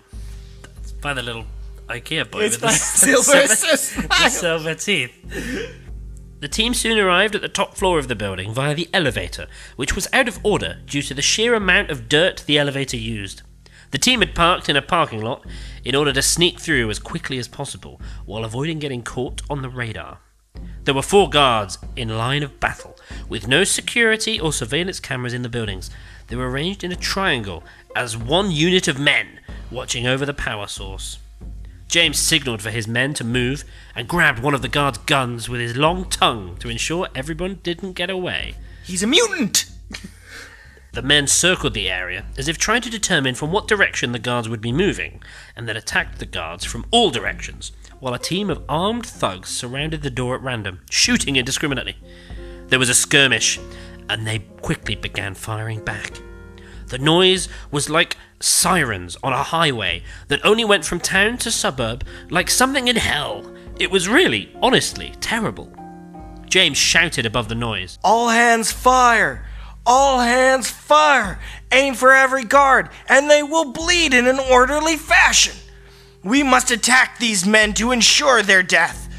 It's 0.80 0.91
by 0.91 1.13
the 1.13 1.24
little 1.24 1.46
IKEA 1.88 2.30
boy 2.30 2.43
It's 2.43 2.56
with 2.56 2.62
by 2.62 2.67
the, 2.72 2.74
Silver 2.78 3.48
the 4.08 4.30
silver 4.30 4.76
teeth. 4.76 5.13
The 6.39 6.48
team 6.48 6.74
soon 6.74 7.00
arrived 7.00 7.36
at 7.36 7.41
the 7.41 7.50
top 7.50 7.76
floor 7.76 7.98
of 8.00 8.08
the 8.08 8.15
building 8.15 8.54
via 8.54 8.76
the 8.76 8.89
elevator, 8.93 9.48
which 9.78 9.96
was 9.96 10.08
out 10.13 10.28
of 10.28 10.39
order 10.43 10.80
due 10.86 11.02
to 11.02 11.13
the 11.13 11.22
sheer 11.22 11.54
amount 11.56 11.89
of 11.89 12.10
dirt 12.10 12.43
the 12.46 12.58
elevator 12.58 12.98
used. 12.98 13.41
The 13.91 13.98
team 13.98 14.19
had 14.22 14.36
parked 14.36 14.69
in 14.69 14.76
a 14.76 14.82
parking 14.82 15.22
lot 15.22 15.46
in 15.86 15.96
order 15.96 16.12
to 16.13 16.22
sneak 16.22 16.60
through 16.60 16.89
as 16.89 17.00
quickly 17.00 17.38
as 17.38 17.48
possible 17.48 18.02
while 18.26 18.43
avoiding 18.43 18.80
getting 18.80 19.04
caught 19.04 19.41
on 19.50 19.62
the 19.62 19.69
radar. 19.69 20.19
There 20.84 20.94
were 20.94 21.02
four 21.02 21.30
guards 21.30 21.78
in 21.96 22.18
line 22.18 22.44
of 22.44 22.60
battle, 22.60 22.98
with 23.30 23.48
no 23.48 23.63
security 23.63 24.38
or 24.39 24.52
surveillance 24.52 25.00
cameras 25.00 25.34
in 25.34 25.42
the 25.42 25.50
buildings. 25.50 25.89
They 26.28 26.36
were 26.36 26.50
arranged 26.50 26.84
in 26.84 26.92
a 26.92 26.98
triangle 26.98 27.63
as 27.96 28.18
one 28.18 28.52
unit 28.52 28.89
of 28.89 29.00
men 29.00 29.39
watching 29.72 30.06
over 30.06 30.26
the 30.26 30.34
power 30.34 30.68
source. 30.68 31.20
James 31.88 32.20
signaled 32.20 32.62
for 32.62 32.70
his 32.70 32.88
men 32.88 33.13
to 33.13 33.24
move 33.24 33.63
and 33.96 34.08
grabbed 34.08 34.39
one 34.39 34.54
of 34.54 34.62
the 34.62 34.68
guard's 34.68 34.98
guns 34.98 35.48
with 35.48 35.62
his 35.62 35.78
long 35.78 36.10
tongue 36.10 36.58
to 36.58 36.70
ensure 36.70 37.08
everyone 37.16 37.60
didn't 37.63 37.94
get 37.94 38.10
away. 38.10 38.56
He's 38.84 39.04
a 39.04 39.08
mutant. 39.08 39.72
The 40.92 41.02
men 41.02 41.28
circled 41.28 41.74
the 41.74 41.89
area 41.89 42.26
as 42.38 42.48
if 42.48 42.58
trying 42.58 42.82
to 42.82 42.89
determine 42.89 43.36
from 43.36 43.52
what 43.52 43.68
direction 43.68 44.12
the 44.12 44.20
guards 44.20 44.50
would 44.50 44.62
be 44.62 44.72
moving, 44.72 45.24
and 45.56 45.68
then 45.68 45.78
attacked 45.78 46.20
the 46.20 46.26
guards 46.26 46.66
from 46.66 46.86
all 46.92 47.10
directions, 47.10 47.72
while 48.04 48.13
a 48.13 48.20
team 48.20 48.50
of 48.50 48.62
armed 48.68 49.06
thugs 49.06 49.48
surrounded 49.48 50.02
the 50.02 50.10
door 50.10 50.36
at 50.36 50.42
random, 50.42 50.82
shooting 50.89 51.38
indiscriminately. 51.38 51.96
There 52.68 52.78
was 52.78 52.89
a 52.89 52.94
skirmish, 52.94 53.62
and 54.10 54.28
they 54.28 54.39
quickly 54.62 54.96
began 54.96 55.36
firing 55.36 55.80
back. 55.86 56.20
The 56.88 56.98
noise 56.98 57.48
was 57.72 57.89
like 57.89 58.18
sirens 58.42 59.16
on 59.24 59.32
a 59.32 59.42
highway 59.42 60.04
that 60.28 60.46
only 60.46 60.66
went 60.66 60.84
from 60.84 61.00
town 61.00 61.38
to 61.39 61.50
suburb 61.50 62.06
like 62.30 62.50
something 62.50 62.89
in 62.89 62.98
hell. 62.98 63.50
It 63.80 63.89
was 63.89 64.10
really, 64.10 64.54
honestly, 64.62 65.13
terrible. 65.22 65.72
James 66.46 66.78
shouted 66.78 67.26
above 67.26 67.48
the 67.48 67.56
noise. 67.56 68.00
All 68.04 68.28
hands 68.28 68.70
fire! 68.70 69.46
All 69.86 70.20
hands 70.20 70.70
fire! 70.70 71.39
Aim 71.72 71.94
for 71.94 72.12
every 72.12 72.44
guard, 72.44 72.89
and 73.08 73.30
they 73.30 73.44
will 73.44 73.72
bleed 73.72 74.13
in 74.13 74.28
an 74.28 74.39
orderly 74.39 74.98
fashion. 74.98 75.56
We 76.24 76.42
must 76.42 76.72
attack 76.72 77.20
these 77.20 77.46
men 77.46 77.74
to 77.74 77.92
ensure 77.92 78.42
their 78.42 78.64
death 78.64 79.10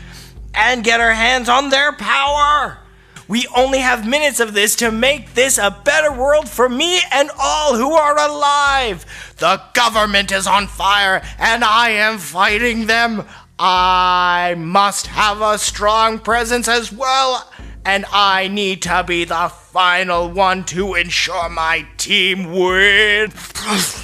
and 0.55 0.85
get 0.85 1.01
our 1.01 1.13
hands 1.13 1.49
on 1.49 1.69
their 1.69 1.93
power. 1.93 2.79
We 3.27 3.47
only 3.57 3.79
have 3.79 4.07
minutes 4.07 4.41
of 4.41 4.55
this 4.55 4.77
to 4.77 4.91
make 4.91 5.35
this 5.35 5.59
a 5.59 5.71
better 5.85 6.13
world 6.13 6.49
for 6.49 6.69
me 6.69 7.01
and 7.11 7.31
all 7.39 7.77
who 7.77 7.93
are 7.93 8.19
alive. 8.19 9.35
The 9.39 9.63
government 9.73 10.31
is 10.31 10.47
on 10.47 10.67
fire, 10.67 11.23
and 11.39 11.65
I 11.65 11.91
am 11.91 12.19
fighting 12.19 12.87
them. 12.87 13.27
I 13.59 14.55
must 14.59 15.07
have 15.09 15.41
a 15.41 15.59
strong 15.59 16.19
presence 16.19 16.69
as 16.69 16.93
well, 16.93 17.51
and 17.85 18.05
I 18.13 18.49
need 18.49 18.83
to 18.83 19.05
be 19.07 19.25
the 19.25 19.49
final 19.49 20.31
one 20.31 20.65
to 20.67 20.95
ensure 20.95 21.49
my 21.49 21.87
team 21.97 22.53
wins. 22.53 24.04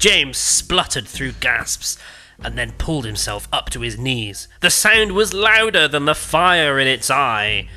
James 0.00 0.38
spluttered 0.38 1.06
through 1.06 1.32
gasps 1.40 1.98
and 2.42 2.56
then 2.56 2.72
pulled 2.72 3.04
himself 3.04 3.46
up 3.52 3.68
to 3.68 3.82
his 3.82 3.98
knees. 3.98 4.48
The 4.60 4.70
sound 4.70 5.12
was 5.12 5.34
louder 5.34 5.86
than 5.86 6.06
the 6.06 6.14
fire 6.14 6.78
in 6.78 6.88
its 6.88 7.10
eye. 7.10 7.68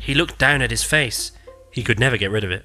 He 0.00 0.12
looked 0.12 0.38
down 0.38 0.60
at 0.60 0.72
his 0.72 0.82
face. 0.82 1.30
He 1.70 1.84
could 1.84 2.00
never 2.00 2.16
get 2.16 2.32
rid 2.32 2.42
of 2.42 2.50
it. 2.50 2.64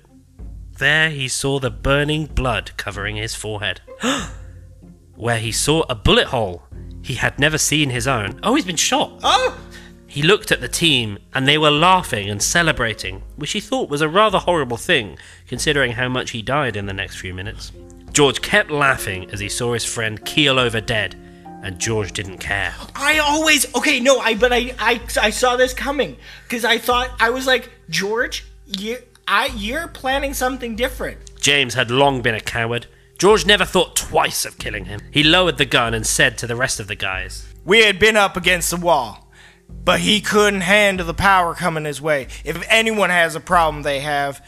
There 0.80 1.12
he 1.12 1.28
saw 1.28 1.60
the 1.60 1.70
burning 1.70 2.26
blood 2.26 2.72
covering 2.76 3.16
his 3.16 3.36
forehead. 3.36 3.82
Where 5.16 5.38
he 5.38 5.52
saw 5.52 5.84
a 5.88 5.96
bullet 5.96 6.28
hole. 6.28 6.64
He 7.04 7.14
had 7.14 7.38
never 7.38 7.60
seen 7.60 7.92
his 7.92 8.08
own. 8.08 8.40
Oh, 8.42 8.56
he's 8.56 8.66
been 8.66 8.76
shot. 8.76 9.20
Oh, 9.24 9.56
He 10.08 10.24
looked 10.24 10.52
at 10.52 10.62
the 10.62 10.68
team, 10.68 11.20
and 11.36 11.48
they 11.48 11.60
were 11.60 11.70
laughing 11.70 12.30
and 12.30 12.42
celebrating, 12.42 13.22
which 13.36 13.52
he 13.52 13.60
thought 13.60 13.90
was 13.90 14.02
a 14.02 14.10
rather 14.10 14.40
horrible 14.40 14.78
thing, 14.78 15.20
considering 15.48 15.92
how 15.92 16.10
much 16.10 16.32
he 16.32 16.42
died 16.42 16.76
in 16.76 16.88
the 16.88 16.94
next 16.94 17.18
few 17.18 17.34
minutes. 17.34 17.72
George 18.14 18.42
kept 18.44 18.70
laughing 18.70 19.30
as 19.32 19.40
he 19.40 19.50
saw 19.50 19.74
his 19.74 19.84
friend 19.84 20.24
keel 20.24 20.60
over 20.60 20.80
dead, 20.80 21.16
and 21.64 21.80
George 21.80 22.12
didn't 22.14 22.38
care. 22.38 22.74
I 22.96 23.18
always 23.18 23.74
okay. 23.76 24.00
No, 24.00 24.20
I 24.20 24.36
but 24.36 24.54
I 24.54 24.76
I, 24.78 25.02
I 25.20 25.30
saw 25.32 25.56
this 25.56 25.74
coming 25.74 26.18
because 26.44 26.64
I 26.64 26.78
thought 26.78 27.10
I 27.20 27.32
was 27.32 27.48
like 27.48 27.72
George, 27.90 28.46
you 28.68 29.00
I 29.28 29.48
you're 29.56 29.88
planning 29.88 30.34
something 30.36 30.76
different. 30.76 31.40
James 31.40 31.74
had 31.74 31.90
long 31.90 32.22
been 32.22 32.36
a 32.36 32.40
coward. 32.40 32.86
George 33.18 33.46
never 33.46 33.66
thought 33.66 33.96
twice 33.96 34.46
of 34.46 34.58
killing 34.58 34.86
him. 34.86 35.00
He 35.12 35.24
lowered 35.24 35.58
the 35.58 35.66
gun 35.66 35.94
and 35.94 36.06
said 36.06 36.38
to 36.38 36.48
the 36.48 36.56
rest 36.56 36.80
of 36.80 36.88
the 36.88 36.96
guys, 36.96 37.48
We 37.66 37.84
had 37.84 37.98
been 37.98 38.18
up 38.18 38.36
against 38.36 38.70
the 38.70 38.78
wall, 38.78 39.32
but 39.70 40.02
he 40.02 40.20
couldn't 40.20 40.62
handle 40.62 41.06
the 41.06 41.14
power 41.14 41.56
coming 41.56 41.86
his 41.86 42.02
way. 42.02 42.28
If 42.44 42.64
anyone 42.70 43.10
has 43.10 43.36
a 43.36 43.40
problem 43.40 43.84
they 43.84 44.02
have, 44.02 44.46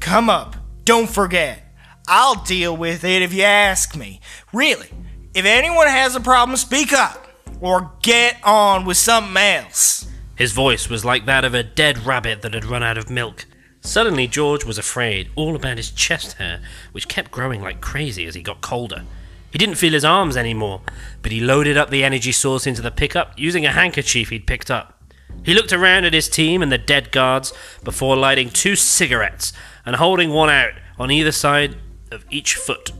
come 0.00 0.30
up. 0.30 0.56
Don't 0.84 1.08
forget. 1.08 1.63
I'll 2.06 2.42
deal 2.44 2.76
with 2.76 3.02
it 3.04 3.22
if 3.22 3.32
you 3.32 3.42
ask 3.42 3.96
me. 3.96 4.20
Really, 4.52 4.88
if 5.34 5.44
anyone 5.44 5.88
has 5.88 6.14
a 6.14 6.20
problem, 6.20 6.56
speak 6.56 6.92
up 6.92 7.26
or 7.60 7.92
get 8.02 8.36
on 8.44 8.84
with 8.84 8.98
something 8.98 9.36
else. 9.36 10.06
His 10.36 10.52
voice 10.52 10.90
was 10.90 11.04
like 11.04 11.24
that 11.26 11.44
of 11.44 11.54
a 11.54 11.62
dead 11.62 12.04
rabbit 12.04 12.42
that 12.42 12.52
had 12.52 12.64
run 12.64 12.82
out 12.82 12.98
of 12.98 13.08
milk. 13.08 13.46
Suddenly, 13.80 14.26
George 14.26 14.64
was 14.64 14.78
afraid 14.78 15.30
all 15.34 15.56
about 15.56 15.76
his 15.76 15.90
chest 15.90 16.34
hair, 16.34 16.60
which 16.92 17.08
kept 17.08 17.30
growing 17.30 17.62
like 17.62 17.80
crazy 17.80 18.26
as 18.26 18.34
he 18.34 18.42
got 18.42 18.60
colder. 18.60 19.04
He 19.50 19.58
didn't 19.58 19.76
feel 19.76 19.92
his 19.92 20.04
arms 20.04 20.36
anymore, 20.36 20.82
but 21.22 21.32
he 21.32 21.40
loaded 21.40 21.76
up 21.76 21.88
the 21.88 22.02
energy 22.02 22.32
source 22.32 22.66
into 22.66 22.82
the 22.82 22.90
pickup 22.90 23.38
using 23.38 23.64
a 23.64 23.72
handkerchief 23.72 24.30
he'd 24.30 24.46
picked 24.46 24.70
up. 24.70 25.00
He 25.42 25.54
looked 25.54 25.72
around 25.72 26.04
at 26.04 26.14
his 26.14 26.28
team 26.28 26.60
and 26.60 26.72
the 26.72 26.78
dead 26.78 27.12
guards 27.12 27.52
before 27.82 28.16
lighting 28.16 28.50
two 28.50 28.76
cigarettes 28.76 29.52
and 29.86 29.96
holding 29.96 30.30
one 30.30 30.50
out 30.50 30.72
on 30.98 31.10
either 31.10 31.32
side 31.32 31.76
of 32.10 32.24
each 32.30 32.54
foot. 32.54 32.92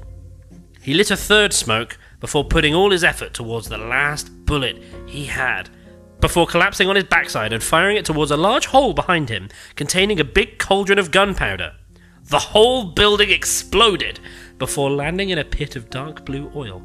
He 0.80 0.94
lit 0.94 1.10
a 1.10 1.16
third 1.16 1.52
smoke 1.52 1.98
before 2.20 2.44
putting 2.44 2.74
all 2.74 2.90
his 2.90 3.04
effort 3.04 3.34
towards 3.34 3.68
the 3.68 3.78
last 3.78 4.46
bullet 4.46 4.82
he 5.06 5.26
had, 5.26 5.70
before 6.20 6.46
collapsing 6.46 6.88
on 6.88 6.96
his 6.96 7.04
backside 7.04 7.52
and 7.52 7.62
firing 7.62 7.96
it 7.96 8.04
towards 8.04 8.30
a 8.30 8.36
large 8.36 8.66
hole 8.66 8.94
behind 8.94 9.28
him 9.28 9.48
containing 9.76 10.20
a 10.20 10.24
big 10.24 10.58
cauldron 10.58 10.98
of 10.98 11.10
gunpowder. 11.10 11.74
The 12.24 12.38
whole 12.38 12.84
building 12.84 13.30
exploded 13.30 14.20
before 14.58 14.90
landing 14.90 15.30
in 15.30 15.38
a 15.38 15.44
pit 15.44 15.76
of 15.76 15.90
dark 15.90 16.24
blue 16.24 16.50
oil. 16.54 16.82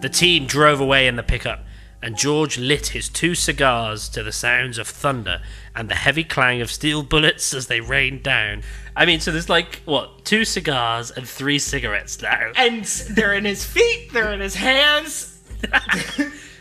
The 0.00 0.10
team 0.10 0.46
drove 0.46 0.80
away 0.80 1.06
in 1.06 1.16
the 1.16 1.22
pickup, 1.22 1.64
and 2.02 2.16
George 2.16 2.58
lit 2.58 2.88
his 2.88 3.08
two 3.08 3.34
cigars 3.34 4.08
to 4.10 4.22
the 4.22 4.32
sounds 4.32 4.76
of 4.78 4.88
thunder 4.88 5.40
and 5.74 5.88
the 5.88 5.94
heavy 5.94 6.24
clang 6.24 6.60
of 6.60 6.70
steel 6.70 7.02
bullets 7.02 7.54
as 7.54 7.68
they 7.68 7.80
rained 7.80 8.22
down. 8.22 8.62
I 8.96 9.06
mean, 9.06 9.20
so 9.20 9.30
there's 9.30 9.48
like, 9.48 9.82
what, 9.84 10.24
two 10.24 10.44
cigars 10.44 11.10
and 11.10 11.28
three 11.28 11.58
cigarettes 11.58 12.20
now. 12.20 12.52
And 12.56 12.84
they're 12.84 13.34
in 13.34 13.44
his 13.44 13.64
feet, 13.64 14.12
they're 14.12 14.32
in 14.32 14.40
his 14.40 14.56
hands. 14.56 15.40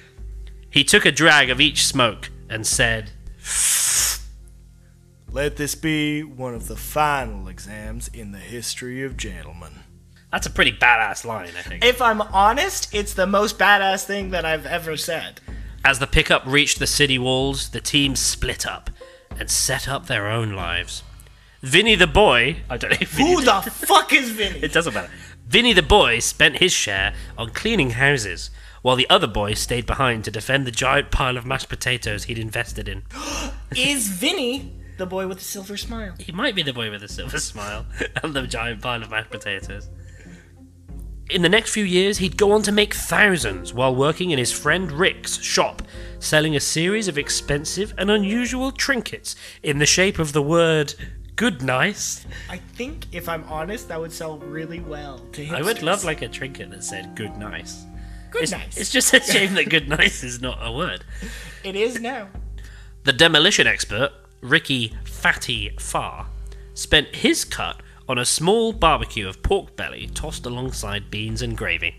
He 0.71 0.85
took 0.85 1.05
a 1.05 1.11
drag 1.11 1.49
of 1.49 1.59
each 1.59 1.85
smoke 1.85 2.29
and 2.49 2.65
said, 2.65 3.11
Let 5.29 5.57
this 5.57 5.75
be 5.75 6.23
one 6.23 6.55
of 6.55 6.69
the 6.69 6.77
final 6.77 7.49
exams 7.49 8.07
in 8.07 8.31
the 8.31 8.39
history 8.39 9.03
of 9.03 9.17
gentlemen. 9.17 9.81
That's 10.31 10.47
a 10.47 10.49
pretty 10.49 10.71
badass 10.71 11.25
line, 11.25 11.51
I 11.57 11.61
think. 11.61 11.83
If 11.83 12.01
I'm 12.01 12.21
honest, 12.21 12.93
it's 12.93 13.13
the 13.13 13.27
most 13.27 13.59
badass 13.59 14.05
thing 14.05 14.29
that 14.31 14.45
I've 14.45 14.65
ever 14.65 14.95
said. 14.95 15.41
As 15.83 15.99
the 15.99 16.07
pickup 16.07 16.43
reached 16.45 16.79
the 16.79 16.87
city 16.87 17.17
walls, 17.17 17.69
the 17.69 17.81
team 17.81 18.15
split 18.15 18.65
up 18.65 18.89
and 19.37 19.49
set 19.49 19.89
up 19.89 20.07
their 20.07 20.27
own 20.27 20.53
lives. 20.53 21.03
Vinny 21.61 21.95
the 21.95 22.07
boy, 22.07 22.57
I 22.69 22.77
don't 22.77 22.91
know 22.91 23.07
Who 23.07 23.43
the 23.43 23.61
fuck 23.71 24.13
is 24.13 24.31
Vinny? 24.31 24.59
It 24.59 24.73
doesn't 24.73 24.93
matter. 24.93 25.11
Vinny 25.47 25.73
the 25.73 25.83
boy 25.83 26.19
spent 26.19 26.57
his 26.57 26.71
share 26.71 27.13
on 27.37 27.49
cleaning 27.49 27.91
houses, 27.91 28.51
while 28.81 28.95
the 28.95 29.09
other 29.09 29.27
boy 29.27 29.53
stayed 29.53 29.85
behind 29.85 30.23
to 30.25 30.31
defend 30.31 30.65
the 30.65 30.71
giant 30.71 31.11
pile 31.11 31.37
of 31.37 31.45
mashed 31.45 31.69
potatoes 31.69 32.23
he'd 32.23 32.39
invested 32.39 32.87
in. 32.87 33.03
Is 33.75 34.07
Vinny 34.07 34.71
the 34.97 35.05
boy 35.05 35.27
with 35.27 35.39
the 35.39 35.43
silver 35.43 35.77
smile? 35.77 36.13
He 36.19 36.31
might 36.31 36.55
be 36.55 36.63
the 36.63 36.73
boy 36.73 36.89
with 36.89 37.01
the 37.01 37.07
silver 37.07 37.39
smile 37.51 37.85
and 38.23 38.33
the 38.33 38.47
giant 38.47 38.81
pile 38.81 39.03
of 39.03 39.11
mashed 39.11 39.29
potatoes. 39.29 39.89
In 41.31 41.43
the 41.43 41.49
next 41.49 41.71
few 41.73 41.85
years, 41.85 42.17
he'd 42.17 42.35
go 42.35 42.51
on 42.51 42.61
to 42.63 42.73
make 42.73 42.93
thousands 42.93 43.73
while 43.73 43.95
working 43.95 44.31
in 44.31 44.37
his 44.37 44.51
friend 44.51 44.91
Rick's 44.91 45.41
shop, 45.41 45.81
selling 46.19 46.57
a 46.57 46.59
series 46.59 47.07
of 47.07 47.17
expensive 47.17 47.93
and 47.97 48.11
unusual 48.11 48.73
trinkets 48.73 49.37
in 49.63 49.79
the 49.79 49.85
shape 49.85 50.19
of 50.19 50.33
the 50.33 50.41
word 50.41 50.93
good 51.37 51.61
nice. 51.61 52.25
I 52.49 52.57
think, 52.57 53.07
if 53.13 53.29
I'm 53.29 53.45
honest, 53.45 53.87
that 53.87 53.99
would 53.99 54.11
sell 54.11 54.39
really 54.39 54.81
well 54.81 55.19
to 55.31 55.45
hipsters. 55.45 55.55
I 55.55 55.61
would 55.61 55.81
love 55.81 56.03
like 56.03 56.21
a 56.21 56.27
trinket 56.27 56.69
that 56.71 56.83
said 56.83 57.15
good 57.15 57.37
nice. 57.37 57.85
good 58.29 58.43
It's, 58.43 58.51
nice. 58.51 58.77
it's 58.77 58.91
just 58.91 59.13
a 59.13 59.19
shame 59.21 59.53
that 59.53 59.69
good 59.69 59.87
nice 59.87 60.25
is 60.25 60.41
not 60.41 60.59
a 60.61 60.69
word. 60.69 61.05
it 61.63 61.77
is 61.77 62.01
now. 62.01 62.27
The 63.05 63.13
demolition 63.13 63.67
expert, 63.67 64.11
Ricky 64.41 64.97
Fatty 65.05 65.69
Farr, 65.79 66.27
spent 66.73 67.15
his 67.15 67.45
cut 67.45 67.81
on 68.11 68.17
a 68.17 68.25
small 68.25 68.73
barbecue 68.73 69.25
of 69.25 69.41
pork 69.41 69.77
belly 69.77 70.05
tossed 70.13 70.45
alongside 70.45 71.09
beans 71.09 71.41
and 71.41 71.57
gravy. 71.57 71.95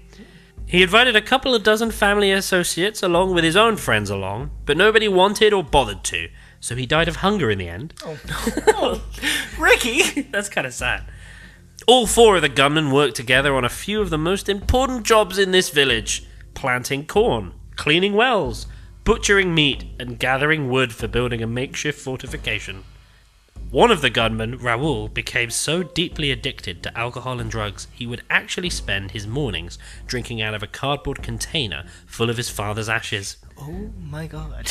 He 0.66 0.82
invited 0.82 1.16
a 1.16 1.22
couple 1.22 1.54
of 1.54 1.62
dozen 1.62 1.90
family 1.90 2.30
associates 2.30 3.02
along 3.02 3.32
with 3.32 3.44
his 3.44 3.56
own 3.56 3.78
friends 3.78 4.10
along, 4.10 4.50
but 4.66 4.76
nobody 4.76 5.08
wanted 5.08 5.54
or 5.54 5.64
bothered 5.64 6.04
to, 6.04 6.28
so 6.60 6.76
he 6.76 6.84
died 6.84 7.08
of 7.08 7.16
hunger 7.16 7.50
in 7.50 7.56
the 7.56 7.68
end. 7.68 7.94
Oh 8.04 8.18
no, 8.66 9.00
Ricky! 9.58 10.20
That's 10.30 10.50
kind 10.50 10.66
of 10.66 10.74
sad. 10.74 11.04
All 11.86 12.06
four 12.06 12.36
of 12.36 12.42
the 12.42 12.50
gunmen 12.50 12.90
worked 12.90 13.16
together 13.16 13.54
on 13.56 13.64
a 13.64 13.70
few 13.70 14.02
of 14.02 14.10
the 14.10 14.18
most 14.18 14.50
important 14.50 15.06
jobs 15.06 15.38
in 15.38 15.50
this 15.50 15.70
village 15.70 16.26
planting 16.52 17.06
corn, 17.06 17.54
cleaning 17.76 18.12
wells, 18.12 18.66
butchering 19.04 19.54
meat, 19.54 19.86
and 19.98 20.18
gathering 20.18 20.68
wood 20.68 20.92
for 20.92 21.08
building 21.08 21.42
a 21.42 21.46
makeshift 21.46 21.98
fortification. 21.98 22.84
One 23.72 23.90
of 23.90 24.02
the 24.02 24.10
gunmen, 24.10 24.58
Raoul, 24.58 25.08
became 25.08 25.48
so 25.48 25.82
deeply 25.82 26.30
addicted 26.30 26.82
to 26.82 26.98
alcohol 26.98 27.40
and 27.40 27.50
drugs 27.50 27.88
he 27.90 28.06
would 28.06 28.22
actually 28.28 28.68
spend 28.68 29.12
his 29.12 29.26
mornings 29.26 29.78
drinking 30.06 30.42
out 30.42 30.52
of 30.52 30.62
a 30.62 30.66
cardboard 30.66 31.22
container 31.22 31.86
full 32.04 32.28
of 32.28 32.36
his 32.36 32.50
father's 32.50 32.90
ashes. 32.90 33.38
Oh 33.58 33.90
my 33.98 34.26
god. 34.26 34.70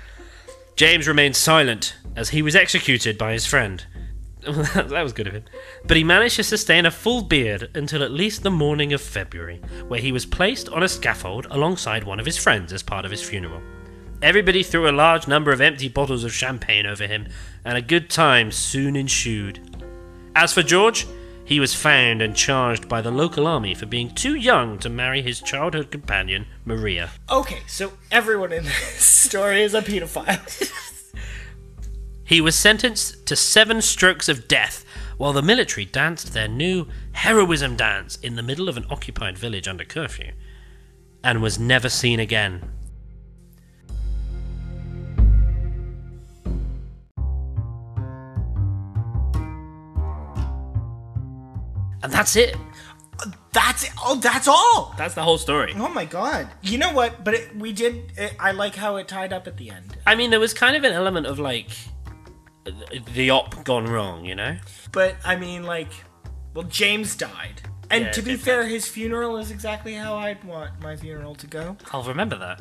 James 0.74 1.06
remained 1.06 1.36
silent 1.36 1.94
as 2.16 2.30
he 2.30 2.42
was 2.42 2.56
executed 2.56 3.16
by 3.16 3.32
his 3.32 3.46
friend. 3.46 3.86
that 4.40 4.90
was 4.90 5.12
good 5.12 5.28
of 5.28 5.34
him. 5.34 5.44
But 5.84 5.96
he 5.96 6.02
managed 6.02 6.34
to 6.34 6.42
sustain 6.42 6.84
a 6.84 6.90
full 6.90 7.22
beard 7.22 7.70
until 7.76 8.02
at 8.02 8.10
least 8.10 8.42
the 8.42 8.50
morning 8.50 8.92
of 8.92 9.00
February, 9.00 9.60
where 9.86 10.00
he 10.00 10.10
was 10.10 10.26
placed 10.26 10.68
on 10.70 10.82
a 10.82 10.88
scaffold 10.88 11.46
alongside 11.48 12.02
one 12.02 12.18
of 12.18 12.26
his 12.26 12.36
friends 12.36 12.72
as 12.72 12.82
part 12.82 13.04
of 13.04 13.12
his 13.12 13.22
funeral. 13.22 13.62
Everybody 14.22 14.62
threw 14.62 14.88
a 14.88 14.92
large 14.92 15.28
number 15.28 15.52
of 15.52 15.60
empty 15.60 15.88
bottles 15.88 16.24
of 16.24 16.32
champagne 16.32 16.86
over 16.86 17.06
him, 17.06 17.28
and 17.66 17.76
a 17.76 17.82
good 17.82 18.08
time 18.08 18.50
soon 18.50 18.96
ensued. 18.96 19.60
As 20.34 20.54
for 20.54 20.62
George, 20.62 21.06
he 21.44 21.60
was 21.60 21.74
found 21.74 22.22
and 22.22 22.34
charged 22.34 22.88
by 22.88 23.02
the 23.02 23.10
local 23.10 23.46
army 23.46 23.74
for 23.74 23.86
being 23.86 24.14
too 24.14 24.34
young 24.34 24.78
to 24.78 24.88
marry 24.88 25.20
his 25.20 25.42
childhood 25.42 25.90
companion, 25.90 26.46
Maria. 26.64 27.10
Okay, 27.30 27.60
so 27.66 27.92
everyone 28.10 28.52
in 28.52 28.64
this 28.64 29.04
story 29.04 29.62
is 29.62 29.74
a 29.74 29.82
pedophile. 29.82 30.72
He 32.26 32.40
was 32.40 32.56
sentenced 32.56 33.24
to 33.26 33.36
seven 33.36 33.80
strokes 33.80 34.28
of 34.28 34.48
death 34.48 34.84
while 35.16 35.32
the 35.32 35.42
military 35.42 35.84
danced 35.84 36.32
their 36.32 36.48
new 36.48 36.88
heroism 37.12 37.76
dance 37.76 38.16
in 38.16 38.34
the 38.34 38.42
middle 38.42 38.68
of 38.68 38.76
an 38.76 38.84
occupied 38.90 39.38
village 39.38 39.68
under 39.68 39.84
curfew, 39.84 40.32
and 41.22 41.40
was 41.40 41.56
never 41.60 41.88
seen 41.88 42.18
again. 42.18 42.68
And 52.02 52.12
that's 52.12 52.36
it. 52.36 52.56
that's 53.52 53.84
it. 53.84 53.90
Oh, 53.98 54.16
that's 54.16 54.48
all. 54.48 54.94
That's 54.98 55.14
the 55.14 55.22
whole 55.22 55.38
story. 55.38 55.72
Oh 55.76 55.88
my 55.88 56.04
god. 56.04 56.48
You 56.62 56.78
know 56.78 56.92
what? 56.92 57.24
But 57.24 57.34
it, 57.34 57.56
we 57.56 57.72
did. 57.72 58.12
It, 58.16 58.34
I 58.38 58.52
like 58.52 58.74
how 58.74 58.96
it 58.96 59.08
tied 59.08 59.32
up 59.32 59.46
at 59.46 59.56
the 59.56 59.70
end. 59.70 59.96
I 60.06 60.14
mean, 60.14 60.30
there 60.30 60.40
was 60.40 60.54
kind 60.54 60.76
of 60.76 60.84
an 60.84 60.92
element 60.92 61.26
of 61.26 61.38
like 61.38 61.70
the 63.14 63.30
op 63.30 63.64
gone 63.64 63.86
wrong, 63.86 64.24
you 64.24 64.34
know? 64.34 64.56
But 64.92 65.16
I 65.24 65.36
mean, 65.36 65.64
like, 65.64 65.88
well, 66.54 66.64
James 66.64 67.16
died. 67.16 67.62
And 67.90 68.06
Yeah, 68.06 68.10
to 68.12 68.22
be 68.22 68.36
fair, 68.36 68.66
his 68.66 68.86
funeral 68.88 69.36
is 69.36 69.50
exactly 69.50 69.94
how 69.94 70.16
I'd 70.16 70.42
want 70.42 70.80
my 70.80 70.96
funeral 70.96 71.34
to 71.36 71.46
go. 71.46 71.76
I'll 71.92 72.02
remember 72.02 72.36
that. 72.36 72.60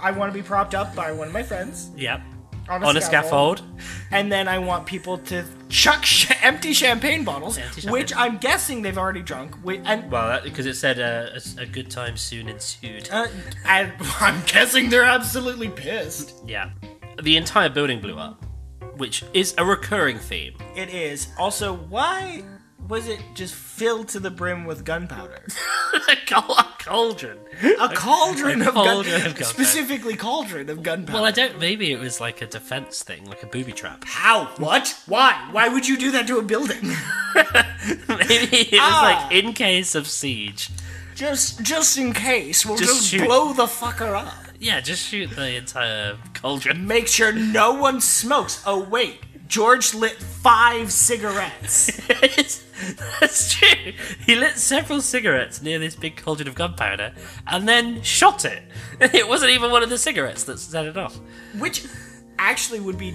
I 0.00 0.10
want 0.10 0.32
to 0.32 0.38
be 0.38 0.46
propped 0.46 0.74
up 0.74 0.94
by 0.94 1.12
one 1.12 1.28
of 1.28 1.32
my 1.32 1.42
friends 1.42 1.90
Yep. 1.96 2.20
On 2.68 2.82
a, 2.82 2.86
On 2.86 2.96
a 2.96 3.00
scaffold, 3.00 3.58
scaffold. 3.58 3.80
and 4.12 4.30
then 4.30 4.46
I 4.48 4.58
want 4.58 4.86
people 4.86 5.18
to 5.18 5.44
chuck 5.68 6.04
sh- 6.04 6.30
empty 6.42 6.72
champagne 6.72 7.24
bottles, 7.24 7.58
Empty 7.58 7.80
champagne. 7.82 7.92
which 7.92 8.14
I'm 8.16 8.38
guessing 8.38 8.82
they've 8.82 8.98
already 8.98 9.22
drunk. 9.22 9.52
Wi- 9.62 9.82
And 9.84 10.10
Well, 10.10 10.40
because 10.42 10.66
it 10.66 10.74
said 10.74 11.00
uh, 11.00 11.38
a, 11.58 11.62
a 11.62 11.66
good 11.66 11.90
time 11.90 12.16
soon 12.16 12.48
ensued. 12.48 13.08
uh, 13.10 13.26
and 13.66 13.92
I'm 14.20 14.40
guessing 14.46 14.88
they're 14.90 15.04
absolutely 15.04 15.68
pissed. 15.68 16.34
Yeah. 16.46 16.70
The 17.22 17.36
entire 17.36 17.68
building 17.68 18.00
blew 18.00 18.16
up, 18.18 18.44
which 18.96 19.24
is 19.34 19.54
a 19.58 19.64
recurring 19.64 20.18
theme. 20.18 20.54
It 20.76 20.88
is. 20.90 21.28
Also, 21.38 21.74
why 21.74 22.42
was 22.90 23.08
it 23.08 23.20
just 23.34 23.54
filled 23.54 24.08
to 24.08 24.20
the 24.20 24.30
brim 24.30 24.66
with 24.66 24.84
gunpowder? 24.84 25.42
a 26.08 26.16
cauldron. 26.26 27.38
A 27.80 27.88
cauldron, 27.94 28.60
a 28.62 28.68
of, 28.68 28.74
gun- 28.74 28.98
of 29.00 29.06
gunpowder. 29.06 29.44
specifically 29.44 30.16
cauldron 30.16 30.68
of 30.68 30.82
gunpowder. 30.82 31.14
Well, 31.14 31.24
I 31.24 31.30
don't. 31.30 31.58
Maybe 31.58 31.92
it 31.92 31.98
was 32.00 32.20
like 32.20 32.42
a 32.42 32.46
defense 32.46 33.02
thing, 33.02 33.24
like 33.26 33.42
a 33.42 33.46
booby 33.46 33.72
trap. 33.72 34.04
How? 34.06 34.46
What? 34.58 35.00
Why? 35.06 35.48
Why 35.52 35.68
would 35.68 35.88
you 35.88 35.96
do 35.96 36.10
that 36.10 36.26
to 36.26 36.38
a 36.38 36.42
building? 36.42 36.82
Maybe 38.08 38.56
it 38.68 38.72
was 38.72 38.80
Ah. 38.82 39.28
like 39.30 39.32
in 39.44 39.52
case 39.52 39.94
of 39.94 40.06
siege. 40.06 40.70
just, 41.14 41.62
just 41.62 41.96
in 41.98 42.12
case, 42.12 42.64
we'll 42.66 42.76
Just 42.76 42.94
just, 42.96 43.08
shoot. 43.08 43.24
blow 43.26 43.52
the 43.52 43.66
fucker 43.66 44.14
up. 44.14 44.32
Yeah, 44.58 44.80
just 44.80 45.06
shoot 45.06 45.30
the 45.30 45.56
entire 45.56 46.16
cauldron. 46.34 46.86
Make 46.86 47.08
sure 47.08 47.32
no 47.32 47.72
one 47.72 48.00
smokes. 48.00 48.62
Oh 48.66 48.82
wait, 48.84 49.20
George 49.50 49.94
lit 49.94 50.12
five 50.12 50.92
cigarettes. 50.92 51.90
That's 53.20 53.52
true. 53.52 53.92
He 54.24 54.36
lit 54.36 54.56
several 54.56 55.02
cigarettes 55.02 55.60
near 55.60 55.80
this 55.80 55.96
big 55.96 56.16
cauldron 56.16 56.46
of 56.46 56.54
gunpowder 56.54 57.12
and 57.48 57.68
then 57.68 58.00
shot 58.02 58.44
it. 58.44 58.62
It 59.00 59.26
wasn't 59.26 59.50
even 59.50 59.72
one 59.72 59.82
of 59.82 59.90
the 59.90 59.98
cigarettes 59.98 60.44
that 60.44 60.58
set 60.58 60.86
it 60.86 60.96
off. 60.96 61.18
which 61.58 61.86
actually 62.38 62.78
would 62.78 62.96
be 62.96 63.12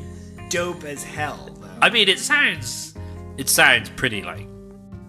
dope 0.50 0.84
as 0.84 1.04
hell, 1.04 1.58
though. 1.62 1.70
I 1.82 1.90
mean, 1.90 2.10
it 2.10 2.20
sounds. 2.20 2.96
It 3.38 3.48
sounds 3.48 3.90
pretty 3.92 4.22
like 4.22 4.48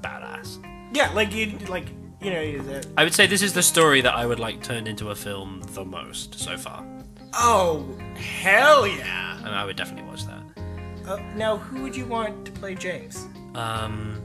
badass. 0.02 0.64
Yeah, 0.94 1.10
like 1.12 1.34
you, 1.34 1.58
like 1.68 1.86
you 2.20 2.30
know, 2.30 2.80
I 2.96 3.02
would 3.04 3.14
say 3.14 3.26
this 3.26 3.42
is 3.42 3.52
the 3.52 3.62
story 3.62 4.00
that 4.02 4.14
I 4.14 4.26
would 4.26 4.38
like 4.38 4.62
turned 4.62 4.86
into 4.86 5.10
a 5.10 5.14
film 5.14 5.62
the 5.72 5.84
most 5.84 6.38
so 6.38 6.56
far, 6.56 6.86
oh 7.34 7.84
hell 8.14 8.86
yeah. 8.86 9.38
and 9.38 9.48
I 9.48 9.64
would 9.64 9.76
definitely 9.76 10.08
watch 10.08 10.24
that. 10.26 10.35
Uh, 11.06 11.18
now, 11.36 11.56
who 11.58 11.82
would 11.82 11.94
you 11.96 12.04
want 12.06 12.44
to 12.46 12.52
play 12.52 12.74
James? 12.74 13.26
Um, 13.54 14.20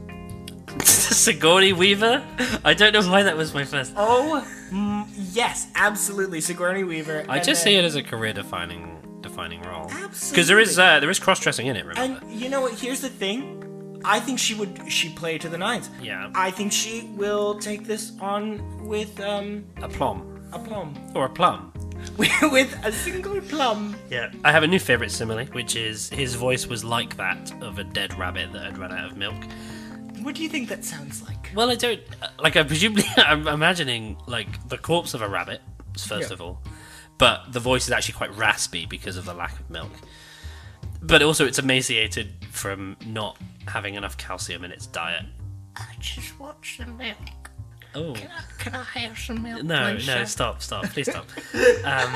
Sigourney 0.84 1.74
Weaver. 1.74 2.26
I 2.64 2.74
don't 2.74 2.94
know 2.94 3.02
why 3.10 3.24
that 3.24 3.38
was 3.38 3.54
my 3.54 3.64
first. 3.66 3.94
Oh, 3.96 4.46
mm, 4.72 5.06
yes, 5.34 5.68
absolutely. 5.76 6.42
Sigourney 6.42 6.84
Weaver. 6.84 7.26
I 7.30 7.38
just 7.38 7.64
then- 7.64 7.74
see 7.74 7.76
it 7.76 7.86
as 7.86 7.96
a 7.96 8.04
career-defining 8.04 9.20
defining 9.22 9.62
role. 9.62 9.84
Absolutely, 9.92 10.30
Because 10.32 10.48
there 10.48 10.60
is 10.60 10.80
uh, 10.80 11.00
there 11.00 11.10
is 11.10 11.20
cross-dressing 11.20 11.68
in 11.68 11.76
it. 11.76 11.86
Remember? 11.86 12.26
And 12.26 12.32
you 12.42 12.50
know 12.50 12.62
what? 12.62 12.74
Here's 12.74 13.02
the 13.02 13.10
thing. 13.10 14.02
I 14.04 14.20
think 14.20 14.40
she 14.40 14.56
would. 14.56 14.92
She 14.92 15.10
play 15.10 15.38
to 15.38 15.48
the 15.48 15.60
nines. 15.60 15.92
Yeah. 16.02 16.32
I 16.34 16.50
think 16.50 16.72
she 16.72 17.12
will 17.16 17.60
take 17.60 17.86
this 17.86 18.14
on 18.20 18.88
with 18.88 19.20
um 19.20 19.64
a 19.82 19.88
plum 19.88 20.31
a 20.54 20.60
plum, 20.60 20.96
or 21.16 21.26
a 21.26 21.30
plum. 21.30 21.72
with 22.18 22.76
a 22.84 22.92
single 22.92 23.40
plum. 23.42 23.96
Yeah. 24.10 24.32
I 24.44 24.52
have 24.52 24.64
a 24.64 24.68
new 24.68 24.80
favorite 24.80 25.12
simile, 25.12 25.46
which 25.48 25.76
is 25.76 26.10
his 26.10 26.34
voice 26.36 26.66
was 26.66 26.84
like 26.84 27.16
that 27.18 27.54
of 27.62 27.78
a 27.78 27.84
dead 27.84 28.18
rabbit 28.18 28.52
that 28.54 28.64
had 28.64 28.78
run 28.78 28.92
out 28.92 29.12
of 29.12 29.18
milk. 29.18 29.36
What 30.22 30.36
do 30.36 30.44
you 30.44 30.50
think 30.50 30.68
that 30.70 30.84
sounds 30.84 31.22
like? 31.24 31.52
Well, 31.56 31.70
I 31.70 31.76
don't 31.76 32.02
uh, 32.22 32.28
like. 32.40 32.56
I 32.56 32.64
presumably 32.64 33.06
I'm 33.18 33.48
imagining 33.48 34.18
like 34.28 34.68
the 34.68 34.78
corpse 34.78 35.14
of 35.14 35.22
a 35.22 35.28
rabbit 35.30 35.62
first 35.98 36.30
Yeah. 36.30 36.34
of 36.34 36.42
all, 36.42 36.62
but 37.18 37.52
the 37.54 37.60
voice 37.60 37.86
is 37.86 37.92
actually 37.92 38.14
quite 38.16 38.36
raspy 38.36 38.86
because 38.86 39.18
of 39.18 39.26
the 39.26 39.34
lack 39.34 39.60
of 39.60 39.70
milk. 39.70 39.92
But 41.02 41.24
also, 41.24 41.46
it's 41.48 41.58
emaciated 41.60 42.34
from 42.52 42.98
not 43.06 43.38
having 43.68 43.96
enough 43.96 44.18
calcium 44.18 44.64
in 44.64 44.72
its 44.72 44.86
diet. 44.86 45.26
I 45.76 45.88
just 46.00 46.40
want 46.40 46.58
some 46.64 46.98
milk. 46.98 47.18
Oh 47.94 48.16
Can 48.58 48.76
I 48.76 48.84
have 49.00 49.18
some 49.18 49.42
milk? 49.44 49.64
no, 49.64 49.98
no! 49.98 50.24
Stop, 50.26 50.62
stop! 50.62 50.86
Please 50.86 51.10
stop. 51.10 51.26
um, 51.84 52.16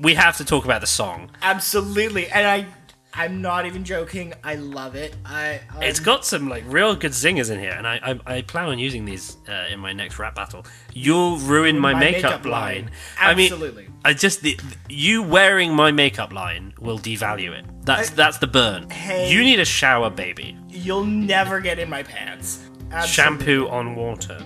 we 0.00 0.14
have 0.14 0.36
to 0.38 0.44
talk 0.44 0.64
about 0.64 0.80
the 0.80 0.86
song. 0.86 1.30
Absolutely, 1.42 2.26
and 2.28 2.46
I, 2.46 2.66
I'm 3.14 3.40
not 3.40 3.66
even 3.66 3.84
joking. 3.84 4.34
I 4.42 4.56
love 4.56 4.94
it. 4.96 5.14
I. 5.24 5.60
Um, 5.74 5.82
It's 5.82 6.00
got 6.00 6.26
some 6.26 6.48
like 6.48 6.64
real 6.66 6.94
good 6.96 7.14
singers 7.14 7.48
in 7.50 7.58
here, 7.58 7.70
and 7.72 7.86
I 7.86 8.18
I, 8.26 8.36
I 8.36 8.42
plan 8.42 8.68
on 8.68 8.78
using 8.78 9.04
these 9.04 9.36
uh, 9.48 9.66
in 9.72 9.80
my 9.80 9.92
next 9.92 10.18
rap 10.18 10.34
battle. 10.34 10.64
You'll 10.92 11.38
ruin 11.38 11.78
my, 11.78 11.92
my 11.92 12.00
makeup, 12.00 12.22
makeup 12.22 12.44
line. 12.46 12.84
line. 12.84 12.90
I 13.20 13.34
mean, 13.34 13.52
Absolutely. 13.52 13.88
I 14.04 14.12
just 14.14 14.42
the, 14.42 14.58
you 14.88 15.22
wearing 15.22 15.74
my 15.74 15.90
makeup 15.92 16.32
line 16.32 16.74
will 16.80 16.98
devalue 16.98 17.52
it. 17.52 17.64
That's 17.84 18.10
I- 18.10 18.14
that's 18.14 18.38
the 18.38 18.46
burn. 18.46 18.90
Hey. 18.90 19.30
You 19.32 19.42
need 19.42 19.60
a 19.60 19.64
shower, 19.64 20.10
baby. 20.10 20.56
You'll 20.68 21.04
never 21.06 21.60
get 21.60 21.78
in 21.78 21.88
my 21.88 22.02
pants. 22.02 22.64
Absolutely. 22.90 23.08
Shampoo 23.08 23.68
on 23.68 23.94
water. 23.94 24.42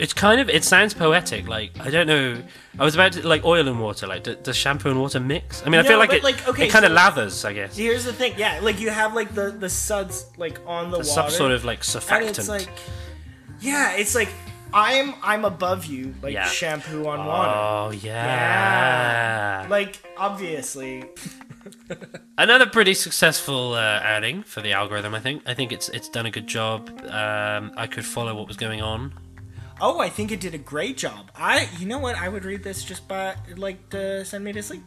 Shampoo 0.00 0.04
on 0.04 0.04
water. 0.04 0.04
It's 0.04 0.12
kind 0.12 0.40
of 0.40 0.48
it 0.50 0.64
sounds 0.64 0.94
poetic. 0.94 1.48
Like 1.48 1.70
I 1.80 1.90
don't 1.90 2.06
know. 2.06 2.42
I 2.78 2.84
was 2.84 2.94
about 2.94 3.12
to 3.12 3.26
like 3.26 3.44
oil 3.44 3.68
and 3.68 3.80
water. 3.80 4.06
Like 4.06 4.24
d- 4.24 4.36
does 4.42 4.56
shampoo 4.56 4.90
and 4.90 5.00
water 5.00 5.20
mix? 5.20 5.62
I 5.66 5.70
mean, 5.70 5.80
I 5.80 5.82
No, 5.82 5.88
feel 5.88 5.98
like 5.98 6.10
but, 6.10 6.18
it. 6.18 6.24
like, 6.24 6.48
okay, 6.48 6.66
it 6.66 6.70
kind 6.70 6.84
of 6.84 6.90
so- 6.90 6.96
lathers. 6.96 7.44
I 7.44 7.52
guess. 7.52 7.76
Here's 7.76 8.04
the 8.04 8.12
thing. 8.12 8.34
Yeah, 8.36 8.60
like 8.62 8.80
you 8.80 8.90
have 8.90 9.14
like 9.14 9.34
the 9.34 9.50
the 9.50 9.68
suds 9.68 10.26
like 10.38 10.58
on 10.66 10.90
the, 10.90 10.98
water. 10.98 11.08
Some 11.08 11.30
sort 11.30 11.52
of 11.52 11.64
like 11.64 11.78
and 11.78 11.86
surfactant. 11.86 12.38
it's 12.38 12.48
like, 12.48 12.68
yeah, 13.60 13.92
it's 13.96 14.14
like 14.14 14.28
I'm 14.72 15.14
I'm 15.22 15.44
above 15.44 15.86
you, 15.86 16.14
like 16.22 16.32
Yeah. 16.32 16.46
shampoo 16.46 17.06
on 17.06 17.26
water. 17.26 17.50
oh 17.54 17.90
yeah. 17.90 19.66
Like 19.68 20.00
obviously, 20.16 21.04
Another 22.38 22.66
pretty 22.66 22.94
successful 22.94 23.74
uh, 23.74 24.00
outing 24.02 24.42
for 24.44 24.60
the 24.62 24.72
algorithm. 24.72 25.14
I 25.14 25.20
think. 25.20 25.42
I 25.46 25.54
think 25.54 25.72
it's 25.72 25.88
it's 25.90 26.08
done 26.08 26.24
a 26.26 26.30
good 26.30 26.46
job. 26.46 26.88
Um, 27.04 27.72
I 27.76 27.86
could 27.86 28.04
follow 28.04 28.34
what 28.34 28.46
was 28.48 28.56
going 28.56 28.80
on. 28.80 29.12
Oh, 29.80 29.98
I 30.00 30.08
think 30.08 30.30
it 30.32 30.40
did 30.40 30.54
a 30.54 30.58
great 30.58 30.96
job. 30.96 31.30
I, 31.34 31.68
you 31.78 31.86
know 31.86 31.98
what, 31.98 32.16
I 32.16 32.28
would 32.28 32.44
read 32.44 32.62
this 32.62 32.84
just 32.84 33.08
by 33.08 33.34
like 33.56 33.88
to 33.90 34.24
send 34.24 34.44
me 34.44 34.52
to 34.52 34.62
sleep. 34.62 34.82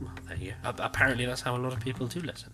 Well, 0.00 0.12
there 0.28 0.36
you 0.36 0.52
go. 0.62 0.72
Apparently, 0.78 1.24
that's 1.26 1.40
how 1.42 1.56
a 1.56 1.58
lot 1.58 1.72
of 1.72 1.80
people 1.80 2.06
do 2.06 2.20
listen. 2.20 2.52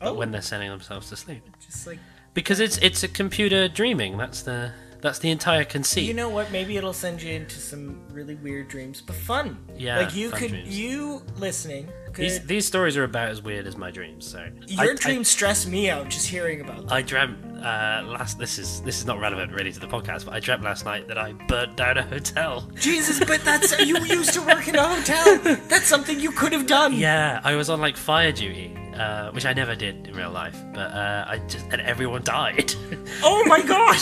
But 0.00 0.08
Oh. 0.08 0.14
when 0.14 0.32
they're 0.32 0.42
sending 0.42 0.70
themselves 0.70 1.08
to 1.10 1.16
sleep, 1.16 1.42
Just 1.64 1.86
like 1.86 1.98
because 2.34 2.58
it's 2.60 2.78
it's 2.78 3.02
a 3.04 3.08
computer 3.08 3.68
dreaming. 3.68 4.18
That's 4.18 4.42
the 4.42 4.72
that's 5.04 5.18
the 5.18 5.30
entire 5.30 5.64
conceit. 5.64 6.04
you 6.04 6.14
know 6.14 6.30
what, 6.30 6.50
maybe 6.50 6.78
it'll 6.78 6.94
send 6.94 7.22
you 7.22 7.34
into 7.34 7.56
some 7.56 8.00
really 8.10 8.34
weird 8.36 8.68
dreams, 8.68 9.02
but 9.02 9.14
fun. 9.14 9.58
Yeah, 9.76 9.98
like 9.98 10.14
you 10.16 10.30
could 10.30 10.48
dreams. 10.50 10.78
you 10.78 11.22
listening. 11.36 11.88
Could, 12.06 12.24
these 12.24 12.46
these 12.46 12.66
stories 12.66 12.96
are 12.96 13.04
about 13.04 13.28
as 13.28 13.42
weird 13.42 13.66
as 13.66 13.76
my 13.76 13.90
dreams. 13.90 14.26
So 14.26 14.48
your 14.66 14.92
I- 14.92 14.94
dreams 14.94 15.28
stress 15.28 15.66
me 15.66 15.90
out 15.90 16.08
just 16.08 16.26
hearing 16.26 16.62
about 16.62 16.78
them. 16.78 16.88
I, 16.90 16.98
I 16.98 17.02
dreamt 17.02 17.38
uh, 17.58 18.04
last. 18.06 18.38
This 18.38 18.58
is 18.58 18.80
this 18.82 18.98
is 18.98 19.04
not 19.04 19.20
relevant 19.20 19.52
really 19.52 19.72
to 19.72 19.80
the 19.80 19.86
podcast, 19.88 20.24
but 20.24 20.32
I 20.32 20.40
dreamt 20.40 20.62
last 20.62 20.84
night 20.86 21.06
that 21.08 21.18
I 21.18 21.32
burnt 21.32 21.76
down 21.76 21.98
a 21.98 22.02
hotel. 22.02 22.70
Jesus, 22.74 23.18
but 23.20 23.44
that's 23.44 23.78
you 23.84 23.98
used 24.06 24.32
to 24.34 24.40
work 24.42 24.66
in 24.68 24.76
a 24.76 24.82
hotel. 24.82 25.38
That's 25.68 25.84
something 25.86 26.18
you 26.18 26.30
could 26.30 26.52
have 26.52 26.66
done. 26.66 26.94
Yeah, 26.94 27.40
I 27.44 27.56
was 27.56 27.68
on 27.68 27.80
like 27.80 27.96
fire 27.96 28.32
duty, 28.32 28.74
uh, 28.94 29.30
which 29.32 29.44
I 29.46 29.52
never 29.52 29.74
did 29.74 30.06
in 30.08 30.14
real 30.14 30.30
life. 30.30 30.56
But 30.72 30.90
uh, 30.92 31.24
I 31.28 31.38
just 31.48 31.66
and 31.70 31.80
everyone 31.82 32.22
died. 32.22 32.72
Oh 33.22 33.44
my 33.46 33.60
god. 33.62 33.98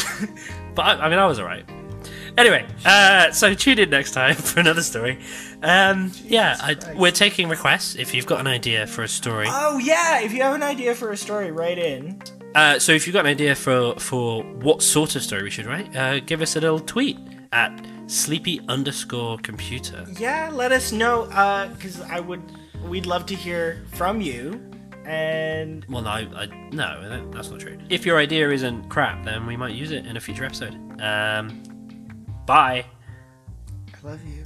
but 0.75 0.83
I, 0.83 1.07
I 1.07 1.09
mean, 1.09 1.19
I 1.19 1.27
was 1.27 1.39
alright. 1.39 1.65
Anyway, 2.39 2.67
uh, 2.85 3.31
so 3.31 3.53
tune 3.55 3.79
in 3.79 3.91
next 3.91 4.13
time 4.13 4.35
for 4.49 4.61
another 4.61 4.83
story. 4.83 5.19
Um, 5.63 6.11
yeah, 6.25 6.57
I, 6.61 6.77
we're 6.97 7.11
taking 7.13 7.49
requests. 7.49 7.95
If 7.97 8.15
you've 8.15 8.27
got 8.27 8.41
an 8.41 8.47
idea 8.47 8.87
for 8.87 9.03
a 9.03 9.09
story, 9.09 9.47
oh 9.49 9.79
yeah, 9.79 10.21
if 10.21 10.33
you 10.33 10.43
have 10.43 10.55
an 10.55 10.63
idea 10.63 10.95
for 10.95 11.11
a 11.13 11.17
story, 11.17 11.51
write 11.53 11.79
in. 11.79 12.21
uh, 12.55 12.79
so 12.79 12.93
if 12.93 13.07
you've 13.07 13.15
got 13.15 13.27
an 13.27 13.31
idea 13.31 13.55
for 13.55 13.95
for 13.99 14.43
what 14.43 14.83
sort 14.83 15.15
of 15.15 15.23
story 15.23 15.43
we 15.43 15.51
should 15.51 15.67
write, 15.67 15.95
uh, 15.95 16.21
give 16.21 16.41
us 16.41 16.57
a 16.57 16.61
little 16.61 16.81
tweet 16.81 17.19
at 17.53 17.71
sleepy 18.07 18.61
underscore 18.69 19.37
computer. 19.39 20.07
Yeah, 20.19 20.49
let 20.53 20.73
us 20.73 20.91
know. 20.91 21.25
Uh, 21.25 21.69
because 21.69 22.01
I 22.01 22.19
would, 22.21 22.43
we'd 22.89 23.07
love 23.07 23.27
to 23.27 23.35
hear 23.35 23.85
from 23.93 24.21
you. 24.23 24.59
And 25.07 25.85
Well, 25.89 26.03
no, 26.03 26.11
I, 26.11 26.21
I, 26.35 26.47
no, 26.73 27.09
that- 27.09 27.33
that's 27.33 27.51
not 27.51 27.61
true. 27.61 27.79
If 27.91 28.07
your 28.07 28.19
idea 28.19 28.51
isn't 28.51 28.89
crap, 28.89 29.25
then 29.25 29.47
we 29.47 29.57
might 29.57 29.75
use 29.75 29.91
it 29.91 30.07
in 30.07 30.17
a 30.17 30.21
future 30.21 30.45
episode. 30.45 30.75
Um, 31.01 31.63
bye. 32.47 32.85
I 34.05 34.07
love 34.07 34.21
you. 34.25 34.42